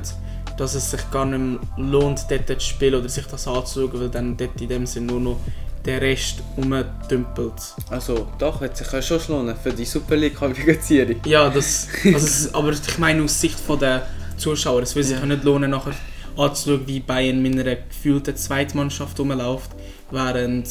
dass 0.58 0.76
es 0.76 0.92
sich 0.92 1.10
gar 1.10 1.26
nicht 1.26 1.40
mehr 1.40 1.60
lohnt, 1.78 2.24
dort 2.30 2.48
zu 2.48 2.60
spielen 2.60 3.00
oder 3.00 3.10
sich 3.10 3.26
das 3.26 3.48
anzuschauen, 3.48 4.00
weil 4.00 4.10
dann 4.10 4.38
dort 4.38 4.62
in 4.62 4.70
dem 4.70 4.86
Sinne 4.86 5.08
nur 5.08 5.20
noch 5.20 5.40
der 5.84 6.02
Rest 6.02 6.44
rumdümpelt. 6.56 7.74
Also 7.90 8.28
doch, 8.38 8.62
wird 8.62 8.78
sich 8.78 8.92
ja 8.92 9.02
schon 9.02 9.22
lohnen 9.28 9.56
für 9.56 9.74
die 9.74 9.86
Super 9.86 10.18
League 10.18 10.36
Qualifizierung. 10.36 11.16
Ja, 11.26 11.50
das, 11.50 11.88
also 12.14 12.56
aber 12.56 12.74
ich 12.74 12.98
meine 13.00 13.24
aus 13.24 13.42
Sicht 13.42 13.58
der 13.82 14.06
Zuschauer, 14.38 14.84
es 14.84 14.96
will 14.96 15.02
sich 15.02 15.20
ja 15.20 15.26
nicht 15.26 15.44
lohnen, 15.44 15.72
nachher 15.72 15.94
anzuschauen, 16.38 16.86
wie 16.86 17.00
Bayern 17.00 17.42
mit 17.42 17.54
einer 17.54 17.76
gefühlten 17.76 18.36
Zweitmannschaft 18.36 19.20
rumläuft, 19.20 19.72
während 20.12 20.68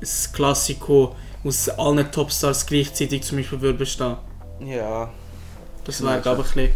das 0.00 0.32
Klassiko 0.32 1.14
aus 1.44 1.68
allen 1.68 2.10
Topstars 2.10 2.66
gleichzeitig 2.66 3.22
zum 3.22 3.38
Beispiel 3.38 3.60
würde 3.60 3.78
bestehen. 3.78 4.16
Ja. 4.64 5.10
Das 5.84 6.02
wäre, 6.02 6.20
glaube 6.20 6.44
ich, 6.48 6.56
ein, 6.58 6.70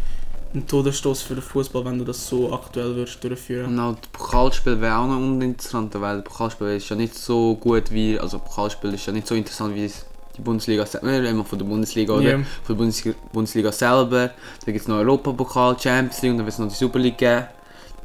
ein 0.54 0.66
Todesstoß 0.66 1.22
für 1.22 1.34
den 1.34 1.42
Fußball, 1.42 1.84
wenn 1.84 1.98
du 1.98 2.04
das 2.04 2.26
so 2.28 2.52
aktuell 2.52 2.94
würdest 2.94 3.22
durchführen. 3.24 3.66
Und 3.66 3.80
auch 3.80 3.94
das 3.94 4.08
Pokalspiel 4.10 4.80
wäre 4.80 4.98
auch 4.98 5.06
noch 5.06 5.16
uninteressant, 5.16 5.98
weil 5.98 6.16
das 6.16 6.24
Pokalspiel 6.24 6.68
ist 6.76 6.88
ja 6.88 6.96
nicht 6.96 7.14
so 7.14 7.54
gut 7.56 7.90
wie, 7.90 8.18
also 8.18 8.38
Pokalspiel 8.38 8.92
ist 8.92 9.06
ja 9.06 9.12
nicht 9.12 9.26
so 9.26 9.34
interessant 9.34 9.74
wie 9.74 9.90
die 10.36 10.42
Bundesliga 10.42 10.86
selber, 10.86 11.06
wir 11.22 11.30
immer 11.30 11.44
von 11.44 11.58
der 11.58 11.66
Bundesliga 11.66 12.12
oder 12.12 12.30
Ja. 12.30 12.36
von 12.38 12.46
der 12.68 12.74
Bundesliga, 12.74 13.16
Bundesliga 13.32 13.72
selber. 13.72 14.28
Da 14.64 14.72
gibt 14.72 14.82
es 14.82 14.88
noch 14.88 14.96
Europapokal, 14.96 15.76
Champions 15.78 16.22
League 16.22 16.32
und 16.32 16.38
dann 16.38 16.46
wird 16.46 16.52
es 16.52 16.58
noch 16.58 16.68
die 16.68 16.74
Super 16.74 16.98
League 16.98 17.18
geben. 17.18 17.46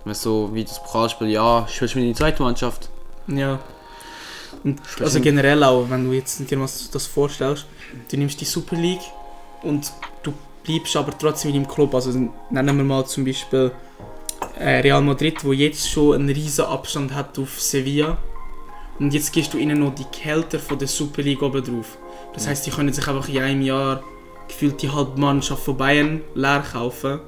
Wenn 0.05 0.13
so 0.15 0.49
wie 0.53 0.63
das 0.63 0.81
Pokalspiel, 0.83 1.27
ja, 1.29 1.65
spielst 1.69 1.93
du 1.95 1.99
mit 1.99 2.07
in 2.07 2.13
die 2.13 2.17
zweite 2.17 2.41
Mannschaft. 2.43 2.89
Ja. 3.27 3.59
Und 4.63 4.79
also 4.99 5.19
generell 5.19 5.63
auch, 5.63 5.89
wenn 5.89 6.05
du 6.05 6.13
jetzt 6.13 6.39
dir 6.49 6.59
das 6.59 7.07
vorstellst, 7.07 7.65
du 8.09 8.17
nimmst 8.17 8.39
die 8.39 8.45
Super 8.45 8.75
League 8.75 9.01
und 9.61 9.91
du 10.23 10.33
bleibst 10.63 10.95
aber 10.95 11.17
trotzdem 11.17 11.51
in 11.51 11.63
deinem 11.63 11.67
Club. 11.67 11.93
Also 11.95 12.11
nennen 12.49 12.77
wir 12.77 12.83
mal 12.83 13.05
zum 13.05 13.25
Beispiel 13.25 13.71
äh, 14.57 14.79
Real 14.79 15.01
Madrid, 15.01 15.43
wo 15.43 15.51
jetzt 15.51 15.89
schon 15.89 16.15
einen 16.15 16.29
riesen 16.29 16.65
Abstand 16.65 17.13
hat 17.13 17.37
auf 17.39 17.59
Sevilla. 17.59 18.17
Und 18.99 19.13
jetzt 19.13 19.33
gibst 19.33 19.53
du 19.53 19.57
ihnen 19.57 19.79
noch 19.79 19.95
die 19.95 20.05
Kälter 20.05 20.59
von 20.59 20.77
der 20.77 20.87
Super 20.87 21.23
League 21.23 21.41
oben 21.41 21.63
drauf. 21.63 21.97
Das 22.33 22.47
heißt, 22.47 22.65
die 22.65 22.71
können 22.71 22.93
sich 22.93 23.07
einfach 23.07 23.27
in 23.27 23.39
einem 23.39 23.61
Jahr 23.61 24.03
gefühlt 24.47 24.81
die 24.81 24.89
halbe 24.89 25.19
Mannschaft 25.19 25.63
von 25.63 25.77
Bayern 25.77 26.21
leer 26.35 26.63
kaufen. 26.71 27.19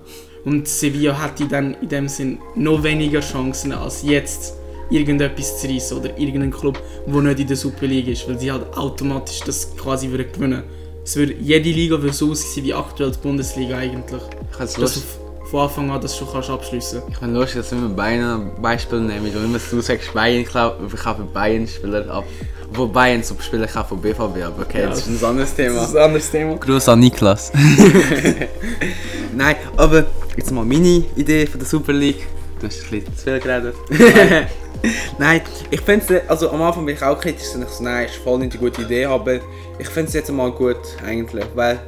Und 0.43 0.67
Sevilla 0.67 1.21
hätte 1.21 1.47
dann 1.47 1.73
in 1.81 1.89
dem 1.89 2.07
Sinn 2.07 2.39
noch 2.53 2.83
weniger 2.83 3.19
Chancen 3.19 3.71
als 3.71 4.03
jetzt 4.03 4.53
irgendetwas 4.89 5.59
zu 5.61 5.67
reissen 5.67 5.97
oder 5.97 6.17
irgendein 6.17 6.51
Club, 6.51 6.79
der 7.07 7.21
nicht 7.21 7.39
in 7.39 7.47
der 7.47 7.57
Super 7.57 7.87
League 7.87 8.07
ist, 8.07 8.27
weil 8.27 8.39
sie 8.39 8.51
halt 8.51 8.75
automatisch 8.77 9.39
das 9.45 9.75
quasi 9.77 10.09
würden 10.09 10.31
gewinnen. 10.31 10.63
Es 11.03 11.15
würde, 11.15 11.33
jede 11.39 11.69
Liga 11.69 12.01
würde 12.01 12.13
so 12.15 12.31
aussehen 12.31 12.65
wie 12.65 12.73
aktuell 12.73 13.11
die 13.11 13.17
Bundesliga 13.19 13.77
eigentlich. 13.77 14.21
Ich 14.51 14.57
Dass 14.57 14.73
du 14.73 14.81
lustig, 14.81 15.03
f- 15.03 15.49
von 15.51 15.59
Anfang 15.61 15.91
an 15.91 16.01
das 16.01 16.17
schon 16.17 16.27
kannst 16.31 16.49
abschliessen 16.49 17.03
ich 17.07 17.17
finde 17.17 17.39
lustig, 17.39 17.61
dass 17.61 17.71
wir 17.71 17.87
Bayern 17.89 18.51
ein 18.55 18.61
Beispiel 18.61 18.99
nehmen. 19.01 19.31
Weil 19.33 19.43
immer 19.45 19.59
du 19.69 19.81
sagst 19.81 20.11
Bayern, 20.13 20.41
ich 20.41 20.49
glaube, 20.49 20.77
ich 20.91 20.99
kaufe 20.99 21.21
Bayern-Spieler 21.21 22.09
ab. 22.09 22.23
Obwohl 22.71 22.87
Bayern 22.87 23.23
zum 23.23 23.39
Spieler 23.39 23.67
kaufen 23.67 23.89
von 23.89 24.01
BVB, 24.01 24.19
aber 24.43 24.63
okay, 24.63 24.81
Ja. 24.81 24.89
das 24.89 25.05
ist 25.07 25.21
ein 25.23 25.29
anderes 25.29 25.53
Thema. 25.53 25.87
ein 25.87 25.97
anderes 25.97 26.31
Thema. 26.31 26.55
Gruß 26.57 26.89
an 26.89 26.99
Niklas. 26.99 27.51
Nein, 29.35 29.55
aber 29.77 30.05
jetzt 30.35 30.51
mal 30.51 30.65
meine 30.65 31.03
Idee 31.15 31.45
von 31.45 31.59
der 31.59 31.67
Super 31.67 31.93
League. 31.93 32.25
Du 32.59 32.65
hast 32.67 32.83
ein 32.83 32.89
bisschen 32.99 33.15
zu 33.15 33.23
viel 33.23 33.39
geredet. 33.39 33.75
Nein, 35.17 35.41
ich 35.71 35.81
finde 35.81 36.21
es, 36.23 36.29
also 36.29 36.49
am 36.49 36.61
Anfang 36.61 36.85
bin 36.85 36.95
ich 36.95 37.03
auch 37.03 37.19
kritisch, 37.19 37.55
und 37.55 37.63
ich 37.63 37.69
so, 37.69 37.83
nein, 37.83 38.05
ist 38.05 38.15
voll 38.15 38.39
nicht 38.39 38.53
eine 38.53 38.61
gute 38.61 38.81
Idee, 38.81 39.05
aber 39.05 39.35
ich 39.79 39.87
finde 39.87 40.09
es 40.09 40.13
jetzt 40.13 40.31
mal 40.31 40.51
gut 40.51 40.77
eigentlich, 41.05 41.45
weil 41.53 41.79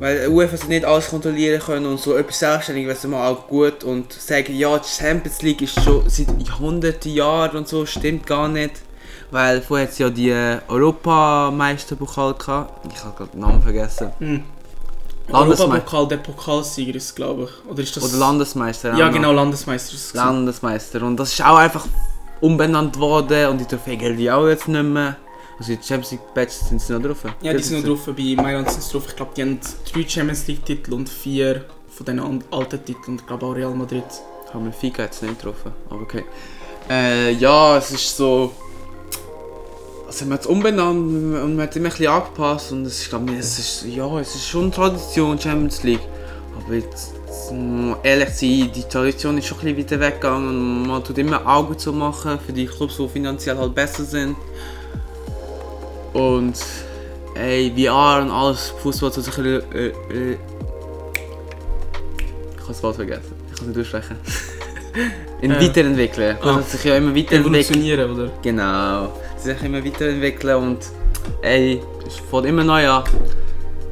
weil 0.00 0.28
UEFA 0.28 0.56
sie 0.56 0.68
nicht 0.68 0.84
alles 0.84 1.08
kontrollieren 1.08 1.60
können 1.60 1.86
und 1.86 1.98
so 1.98 2.16
etwas 2.16 2.38
selbstständig 2.38 2.86
wäre 2.86 2.96
es 2.96 3.04
mal 3.04 3.28
auch 3.28 3.48
gut 3.48 3.82
und 3.82 4.12
sagen, 4.12 4.54
ja, 4.56 4.78
die 4.78 4.88
Champions 4.88 5.42
League 5.42 5.62
ist 5.62 5.82
schon 5.82 6.08
seit 6.08 6.28
hunderten 6.60 7.12
Jahren 7.12 7.56
und 7.56 7.68
so, 7.68 7.84
stimmt 7.84 8.26
gar 8.26 8.48
nicht. 8.48 8.74
Weil 9.30 9.60
vorher 9.60 9.86
hat 9.86 9.92
es 9.92 9.98
ja 9.98 10.08
die 10.08 10.30
äh, 10.30 10.58
Europameisterpokal 10.68 12.34
gehabt. 12.34 12.86
Ich 12.94 13.04
habe 13.04 13.16
gerade 13.16 13.30
den 13.32 13.40
Namen 13.40 13.60
vergessen. 13.60 14.12
Hm. 14.20 14.44
Europapokal, 15.30 16.08
der 16.08 16.16
Pokalsieger 16.18 16.94
ist 16.96 17.14
glaube 17.14 17.44
ich. 17.44 17.70
Oder 17.70 17.82
ist 17.82 17.96
das... 17.96 18.04
Oder 18.04 18.18
Landesmeister. 18.18 18.94
Ja 18.96 19.08
genau. 19.08 19.32
Landesmeister 19.32 19.94
ist 19.94 20.06
es. 20.06 20.14
Landesmeister. 20.14 21.02
Und 21.02 21.16
das 21.16 21.32
ist 21.32 21.44
auch 21.44 21.56
einfach 21.56 21.86
umbenannt 22.40 22.98
worden 22.98 23.48
und 23.48 23.60
die 23.60 23.64
Trophäe 23.64 23.96
gilt 23.96 24.18
ja 24.20 24.36
auch 24.36 24.46
jetzt 24.46 24.68
nicht 24.68 24.82
mehr. 24.82 25.16
Also 25.58 25.74
die 25.74 25.82
Champions 25.82 26.12
League 26.12 26.34
Badges 26.34 26.68
sind 26.68 26.80
sie 26.80 26.92
noch 26.92 27.02
drauf. 27.02 27.24
Ja, 27.42 27.52
die 27.52 27.62
sind 27.62 27.80
noch 27.84 27.96
drauf, 27.96 28.06
bei 28.06 28.34
Mailand 28.36 28.70
sind 28.70 28.82
sie 28.82 28.92
drauf. 28.92 29.04
Ich 29.08 29.16
glaube, 29.16 29.32
die 29.36 29.42
haben 29.42 29.60
drei 29.92 30.08
Champions 30.08 30.46
League 30.46 30.64
Titel 30.64 30.94
und 30.94 31.08
vier 31.08 31.64
von 31.88 32.06
den 32.06 32.20
alten 32.20 32.84
Titeln. 32.84 33.04
Und 33.08 33.20
ich 33.20 33.26
glaube 33.26 33.46
auch 33.46 33.52
Real 33.52 33.74
Madrid. 33.74 34.04
Haben 34.54 34.66
wir 34.66 34.72
Fika 34.72 35.02
jetzt 35.02 35.22
nicht 35.22 35.38
getroffen, 35.38 35.72
aber 35.90 36.00
okay. 36.00 36.24
Äh, 36.88 37.32
ja, 37.32 37.76
es 37.76 37.90
ist 37.90 38.16
so. 38.16 38.52
Also 40.08 40.24
man 40.24 40.34
hat 40.34 40.40
es 40.40 40.46
umbenannt 40.46 40.98
und 40.98 41.56
man 41.56 41.60
hat 41.66 41.76
immer 41.76 41.88
ein 41.88 41.90
bisschen 41.90 42.06
angepasst 42.06 42.72
und 42.72 42.86
es 42.86 43.02
ist, 43.02 43.10
glaub 43.10 43.28
ich, 43.30 43.38
es 43.38 43.58
ist, 43.58 43.84
ja, 43.94 44.18
es 44.18 44.34
ist 44.34 44.48
schon 44.48 44.72
Tradition 44.72 45.38
Champions 45.38 45.82
League. 45.82 46.00
Aber 46.56 46.74
jetzt, 46.76 47.12
man 47.50 47.94
ehrlich 48.02 48.30
sein, 48.30 48.70
die 48.74 48.84
Tradition 48.88 49.36
ist 49.36 49.46
schon 49.48 49.58
ein 49.58 49.76
bisschen 49.76 49.98
weiter 49.98 50.00
weggegangen 50.00 50.48
und 50.48 50.86
man 50.86 51.04
tut 51.04 51.18
immer 51.18 51.46
Augen 51.46 51.78
zu 51.78 51.92
machen 51.92 52.38
für 52.44 52.54
die 52.54 52.64
Clubs, 52.64 52.96
die 52.96 53.06
finanziell 53.06 53.58
halt 53.58 53.74
besser 53.74 54.02
sind. 54.02 54.34
Und 56.14 56.54
ey, 57.34 57.70
VR 57.76 58.22
und 58.22 58.30
alles, 58.30 58.72
Fußball 58.82 59.10
tut 59.10 59.24
sich 59.24 59.36
ein 59.36 59.44
bisschen, 59.44 59.72
äh, 59.74 59.86
äh, 59.88 60.32
ich 62.54 62.60
habe 62.60 62.68
das 62.68 62.82
Wort 62.82 62.96
vergessen. 62.96 63.34
Ich 63.52 63.58
kann 63.58 63.68
es 63.68 63.76
nicht 63.76 63.86
aussprechen. 63.86 64.16
In 65.42 65.50
Äh. 65.50 65.60
weiterentwickeln. 65.60 66.38
Ah. 66.40 66.56
Ah. 66.56 66.62
sich 66.62 66.82
ja 66.82 66.96
immer 66.96 67.14
weiterentwickeln. 67.14 67.44
Evolutionieren, 67.44 68.10
oder? 68.10 68.30
Genau. 68.42 69.12
Sich 69.38 69.62
immer 69.62 69.84
weiterentwickeln 69.84 70.56
und 70.62 70.78
ey, 71.42 71.80
es 72.06 72.16
fängt 72.30 72.46
immer 72.46 72.64
neu 72.64 72.88
an. 72.88 73.04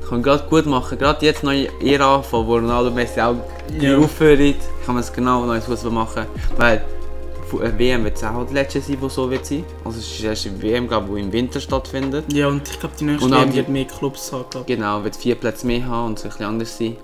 Kann 0.09 0.23
gerade 0.23 0.45
gut 0.49 0.67
machen. 0.67 0.99
Gerade 0.99 1.25
jetzt 1.27 1.43
neue 1.43 1.69
Ära 1.83 2.23
von 2.23 2.47
wo 2.47 2.55
Ronaldo 2.57 2.91
Messi 2.91 3.21
auch 3.21 3.37
Ja. 3.81 3.97
aufhören, 3.99 4.55
kann 4.85 4.95
man 4.95 5.03
es 5.05 5.13
genau 5.13 5.45
neues 5.45 5.65
Fußball 5.65 5.91
machen. 5.93 6.27
Weil 6.57 6.85
Fu- 7.49 7.61
äh, 7.61 7.73
WM 7.79 8.03
wird 8.05 8.17
es 8.17 8.25
auch 8.25 8.45
die 8.47 8.55
letzte 8.55 8.81
sein, 8.81 8.99
die 9.01 9.09
so 9.09 9.31
wird 9.31 9.47
sein. 9.47 9.65
Also 9.85 9.99
es 10.01 10.07
ist 10.11 10.23
erst 10.25 10.45
die 10.47 10.63
WM, 10.63 10.89
glaube 10.89 11.15
die 11.15 11.21
im 11.21 11.33
Winter 11.33 11.61
stattfindet. 11.61 12.25
Ja, 12.33 12.49
und 12.49 12.69
ich 12.69 12.79
glaube, 12.81 12.95
die 12.99 13.05
nächste 13.05 13.31
WM 13.31 13.55
wird 13.55 13.69
mehr 13.69 13.85
Clubs 13.85 14.33
haben, 14.33 14.45
glaube 14.51 14.67
Genau, 14.67 15.03
wird 15.05 15.15
vier 15.17 15.37
Plätze 15.37 15.67
mehr 15.67 15.87
haben 15.87 16.09
und 16.09 16.19
es 16.19 16.25
ein 16.25 16.31
bisschen 16.31 16.47
anders 16.47 16.77
sein. 16.79 16.97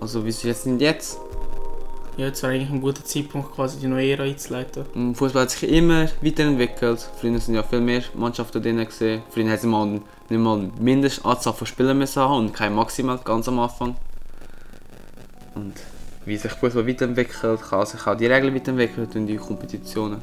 Also 0.00 0.24
wie 0.24 0.28
es 0.28 0.42
jetzt 0.42 0.66
nicht 0.66 0.80
jetzt. 0.82 1.18
Ja, 2.18 2.26
jetzt 2.26 2.42
wäre 2.42 2.52
eigentlich 2.52 2.70
ein 2.70 2.80
guter 2.80 3.04
Zeitpunkt, 3.04 3.54
quasi 3.54 3.78
die 3.78 3.86
neue 3.86 4.10
Ära 4.10 4.24
einzuleiten. 4.24 4.84
Im 4.92 5.14
Fußball 5.14 5.42
hat 5.42 5.50
sich 5.52 5.70
immer 5.70 6.08
weiterentwickelt. 6.20 7.08
Früher 7.20 7.38
sind 7.38 7.54
ja 7.54 7.62
viel 7.62 7.80
mehr 7.80 8.02
Mannschaften 8.14 8.60
drin. 8.60 8.78
Gewesen. 8.78 9.22
Früher 9.30 9.48
hatten 9.48 9.60
sie 9.60 9.66
mal 9.68 9.86
nicht 9.86 10.02
mal 10.28 10.58
eine 10.58 10.72
Mindestanzahl 10.80 11.52
von 11.52 11.66
Spielern 11.68 11.96
müssen 11.96 12.20
haben 12.20 12.46
und 12.46 12.52
kein 12.52 12.74
Maximal 12.74 13.18
ganz 13.24 13.46
am 13.46 13.60
Anfang. 13.60 13.94
Und 15.54 15.74
wie 16.24 16.36
sich 16.36 16.50
Fußball 16.50 16.88
weiterentwickelt, 16.88 17.60
kann 17.62 17.86
sich 17.86 18.04
auch 18.04 18.16
die 18.16 18.26
Regeln 18.26 18.52
weiterentwickeln 18.52 19.08
und 19.14 19.26
die 19.28 19.36
Kompetitionen. 19.36 20.20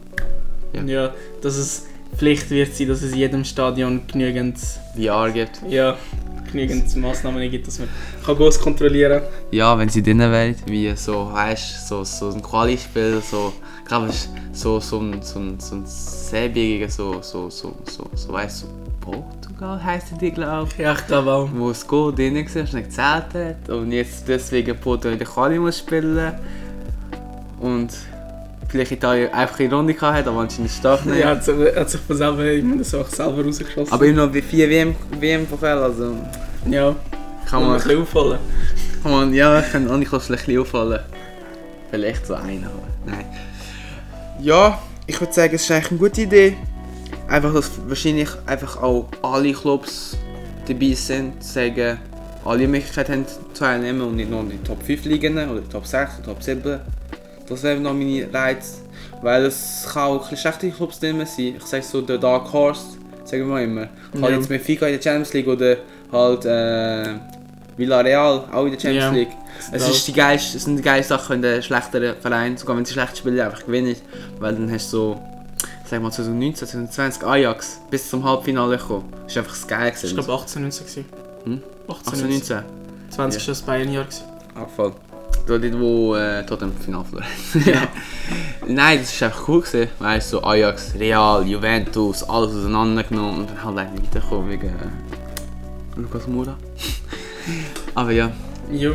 Ja. 0.73 0.84
Ja. 0.84 1.13
dass 1.41 1.55
es 1.55 1.88
Pflicht 2.17 2.49
wird 2.49 2.75
sein, 2.75 2.89
dass 2.89 3.01
es 3.01 3.13
in 3.13 3.19
jedem 3.19 3.45
Stadion 3.45 4.01
genügend, 4.08 4.58
VR 4.97 5.31
gibt. 5.31 5.62
ja, 5.69 5.97
genügend 6.51 6.95
Massnahmen 6.97 7.49
gibt, 7.49 7.67
dass 7.67 7.79
man 7.79 7.88
kann 8.25 8.38
Goals 8.38 8.60
kontrollieren 8.60 9.21
kann. 9.21 9.29
Ja, 9.51 9.77
wenn 9.77 9.89
sie 9.89 10.01
drin 10.01 10.19
wären, 10.19 10.55
wie 10.67 10.95
so, 10.95 11.31
weißt 11.31 11.88
so, 11.88 12.03
so 12.03 12.29
ein 12.29 12.41
Quali-Spiel, 12.41 13.21
so, 13.21 13.53
ich 13.81 13.88
glaube, 13.88 14.08
ist 14.08 14.29
so, 14.53 14.79
so 14.79 14.99
ein, 14.99 15.21
so 15.21 15.39
ein, 15.39 15.60
so 15.60 15.75
ein 15.75 15.84
Seebiegiger, 15.86 16.89
so, 16.89 17.21
so, 17.21 17.49
so, 17.49 17.75
so, 17.86 18.10
so, 18.13 18.34
weißt 18.34 18.60
so 18.62 18.67
Portugal 19.05 19.84
heisst 19.84 20.13
die, 20.19 20.31
glaube 20.31 20.69
ich. 20.71 20.79
Ja, 20.79 20.93
ich 20.93 21.05
glaube 21.08 21.31
auch. 21.31 21.49
wo 21.53 21.69
das 21.69 21.86
Goal 21.86 22.13
drin 22.13 22.36
war, 22.36 22.41
nicht 22.41 22.73
gezählt 22.73 23.25
hat 23.34 23.69
und 23.69 23.91
jetzt 23.91 24.27
deswegen 24.27 24.75
Porto 24.77 25.10
in 25.10 25.17
der 25.17 25.27
Quali 25.27 25.60
muss 25.60 25.79
spielen 25.79 26.34
und 27.60 27.89
vielleicht 28.67 28.91
Italien 28.91 29.34
einfach 29.34 29.60
eine 29.60 29.73
Runde 29.73 29.93
gehabt 29.93 30.17
hat, 30.17 30.28
aber 30.28 30.39
anscheinend 30.39 30.69
ist 30.69 30.75
es 30.75 30.82
doch 30.82 31.04
nicht. 31.06 31.19
Ja, 31.19 31.30
hat 31.30 31.43
sich, 31.43 31.56
hat 31.75 31.89
sich 31.89 32.01
von 32.01 32.17
selber, 32.17 32.51
immer 32.51 32.84
so 32.84 33.04
selber 33.04 33.43
rausgeschossen. 33.43 33.93
Aber 33.93 34.06
immer 34.06 34.25
noch 34.25 34.34
wie 34.34 34.41
vier 34.41 34.69
WM, 34.69 34.95
WM 35.19 35.45
Pokal, 35.45 35.84
also 35.84 36.13
ja, 36.69 36.95
kann 37.45 37.62
man 37.62 37.69
man, 37.71 37.78
ein 37.80 37.84
bisschen 37.84 38.01
auffallen. 38.01 38.39
kann 39.04 39.12
man 39.12 39.34
ja, 39.34 39.62
kann 39.62 39.88
Clubs 40.04 40.25
vielleicht 40.25 40.43
ein 40.43 40.45
bisschen 40.45 40.62
auffallen. 40.62 40.99
Vielleicht 41.91 42.25
so 42.25 42.34
einen, 42.34 42.63
aber 42.63 42.84
nein. 43.06 43.25
Ja, 44.41 44.82
ich 45.08 45.19
würde 45.19 45.34
sagen, 45.34 45.56
es 45.56 45.63
ist 45.63 45.71
eigentlich 45.71 45.91
eine 45.91 45.99
gute 45.99 46.21
Idee. 46.21 46.58
Einfach, 47.28 47.54
dass 47.54 47.71
wahrscheinlich 47.88 48.30
einfach 48.45 48.82
auch 48.82 49.08
alle 49.21 49.54
Clubs 49.54 50.17
dabei 50.67 50.93
sind, 50.93 51.43
sagen, 51.43 51.99
alle 52.43 52.60
die 52.60 52.67
Möglichkeit 52.67 53.10
haben 53.10 53.25
teilnehmen 53.54 54.01
und 54.01 54.15
nicht 54.15 54.30
nur 54.30 54.43
die 54.43 54.58
Top 54.58 54.82
5 54.84 55.06
liegen 55.06 55.38
oder 55.38 55.67
Top 55.67 55.86
6 55.86 56.19
oder 56.19 56.25
Top 56.25 56.43
7. 56.43 56.80
Das 57.47 57.63
wäre 57.63 57.79
noch 57.79 57.93
meine 57.93 58.27
Reiz. 58.34 58.81
Weil 59.21 59.45
es 59.45 59.88
kann 59.91 60.03
auch 60.03 60.29
ein 60.29 60.38
schlechte 60.38 60.69
Clubs 60.71 60.99
drin 60.99 61.17
sein. 61.25 61.55
Ich 61.58 61.63
sage 61.65 61.84
so, 61.84 62.01
der 62.01 62.17
Dark 62.17 62.51
Horse, 62.51 62.97
sagen 63.23 63.47
wir 63.49 63.62
immer. 63.62 63.88
Ja. 64.13 64.29
jetzt 64.29 64.49
Benfica 64.49 64.86
in 64.88 64.93
der 64.93 65.01
Champions 65.01 65.34
League 65.34 65.47
oder 65.47 65.77
halt 66.12 66.45
äh, 66.45 67.15
Villarreal 67.77 68.43
auch 68.51 68.65
in 68.65 68.71
der 68.71 68.79
Champions 68.79 69.03
Ja. 69.05 69.12
League. 69.12 69.29
Es, 69.71 69.88
ist 69.88 70.08
die 70.08 70.13
geilste, 70.13 70.58
es 70.58 70.65
sind 70.65 70.75
die 70.77 70.81
geilsten 70.84 71.17
Sachen, 71.17 71.34
wenn 71.34 71.41
der 71.41 71.62
schlechtere 71.62 72.15
Verein, 72.15 72.58
sogar 72.58 72.75
wenn 72.77 72.86
sie 72.86 72.93
schlecht 72.93 73.17
spielen, 73.17 73.39
einfach 73.39 73.65
gewinnt. 73.65 73.97
Weil 74.39 74.53
dann 74.53 74.69
hast 74.71 74.91
du 74.91 74.97
so, 74.97 75.19
sag 75.89 76.01
mal 76.01 76.12
2019, 76.12 76.67
2020 76.67 77.23
Ajax 77.23 77.79
bis 77.89 78.10
zum 78.10 78.23
Halbfinale 78.23 78.77
gekommen. 78.77 79.05
Das 79.23 79.31
ist 79.31 79.38
einfach 79.38 79.51
das 79.53 79.67
Geil 79.67 79.88
Ich 79.95 80.01
gewesen. 80.01 80.15
glaube 80.15 80.34
18, 80.34 80.62
19 80.62 80.86
gewesen. 80.86 81.05
Hm? 81.45 81.63
18, 81.88 82.13
18, 82.13 82.29
19. 82.29 82.29
19. 82.58 82.63
20 83.12 83.41
Ja. 83.41 83.47
war 83.47 83.51
das 83.53 83.62
Bayern-Jahr. 83.62 84.03
gewesen. 84.03 84.23
Abfall. 85.45 85.60
Dort, 85.60 85.79
wo 85.79 86.15
äh, 86.15 86.45
Tottenham 86.45 86.71
im 86.77 86.81
Finale 86.84 87.05
verloren 87.05 87.81
hat. 87.81 87.89
Nein, 88.67 88.99
das 88.99 89.21
war 89.21 89.27
einfach 89.27 89.47
cool. 89.47 89.62
Gewesen. 89.62 89.89
Weißt 89.99 90.34
du, 90.34 90.38
so 90.38 90.43
Ajax, 90.43 90.93
Real, 90.97 91.47
Juventus, 91.47 92.23
alles 92.23 92.51
auseinandergenommen 92.55 93.41
und 93.41 93.49
dann 93.49 93.63
halt 93.63 93.75
leider 93.75 93.91
nicht 93.91 94.05
weitergekommen 94.08 94.49
wegen 94.49 94.67
äh, 94.67 95.99
Lucas 95.99 96.27
Moura. 96.27 96.58
Aber 97.95 98.12
ja. 98.12 98.31
Ja. 98.71 98.91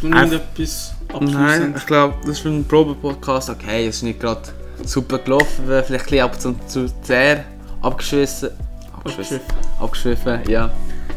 Du 0.00 0.08
Einf- 0.08 0.30
nicht 0.30 0.42
etwas 0.58 0.94
Nein, 1.20 1.74
ich 1.76 1.86
glaube, 1.86 2.14
das 2.22 2.38
ist 2.38 2.46
einen 2.46 2.64
Probe-Podcast 2.66 3.50
okay. 3.50 3.86
Es 3.86 3.96
ist 3.96 4.02
nicht 4.02 4.20
gerade 4.20 4.40
super 4.84 5.18
gelaufen, 5.18 5.64
vielleicht 5.66 5.92
ein 5.92 5.98
bisschen 5.98 6.20
ab 6.20 6.38
und 6.44 6.70
zu 6.70 6.86
sehr 7.02 7.44
abgeschwissen. 7.82 8.50
Abgeschwissen. 8.96 9.40
Abgeschwiffen, 9.78 10.40
ja. 10.48 10.70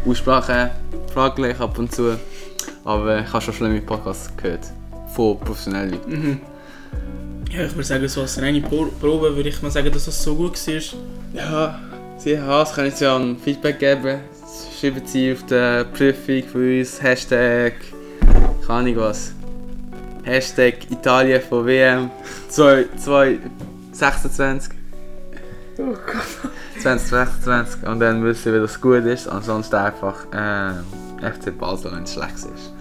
Aussprache 0.05 0.71
fraglich 1.13 1.57
ab 1.59 1.79
und 1.79 1.93
zu. 1.93 2.17
Aber 2.85 3.19
ich 3.19 3.33
habe 3.33 3.43
schon 3.43 3.53
schlimme 3.53 3.81
Podcasts 3.81 4.31
gehört. 4.37 4.61
Von 5.13 5.37
professionellen 5.39 5.91
Leuten. 5.91 6.11
Mhm. 6.11 6.39
Ja, 7.51 7.65
ich 7.65 7.73
würde 7.73 7.83
sagen, 7.83 8.07
so 8.07 8.21
als 8.21 8.41
reine 8.41 8.61
Probe 8.61 9.35
würde 9.35 9.49
ich 9.49 9.61
mal 9.61 9.69
sagen, 9.71 9.91
dass 9.91 10.05
das 10.05 10.23
so 10.23 10.35
gut 10.35 10.55
war. 10.67 10.81
Ja, 11.33 11.79
sie 12.17 12.39
haben 12.39 12.63
es, 12.63 12.73
können 12.73 12.91
sie 12.91 13.05
an 13.09 13.37
Feedback 13.37 13.79
geben. 13.79 14.19
Schreiben 14.79 15.01
sie 15.05 15.33
auf 15.33 15.43
der 15.45 15.83
Prüfung 15.85 16.43
für 16.43 16.79
uns, 16.79 17.01
Hashtag, 17.01 17.73
keine 18.67 18.79
Ahnung 18.79 18.97
was. 18.97 19.31
Hashtag 20.23 20.91
Italien 20.91 21.41
von 21.41 21.65
WM 21.65 22.11
2026. 22.49 24.73
Oh 25.77 25.91
Gott. 25.91 26.51
2026 26.81 27.85
und 27.85 27.99
dann 27.99 28.23
wissen 28.23 28.45
wir, 28.45 28.61
wie 28.61 28.65
das 28.65 28.79
gut 28.79 29.03
ist. 29.03 29.27
Ansonsten 29.27 29.75
einfach 29.75 30.23
äh, 30.31 30.71
FC 31.21 31.57
Basel, 31.57 31.91
wenn 31.91 32.03
es 32.03 32.13
schlecht 32.13 32.35
ist. 32.35 32.73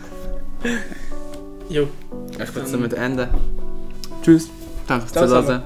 Jo. 1.68 1.88
Ich 2.32 2.54
würde 2.54 2.66
es 2.66 2.72
damit 2.72 2.92
enden. 2.94 3.28
Tschüss. 4.22 4.48
Danke 4.86 5.06
fürs 5.06 5.28
Zuhören. 5.28 5.62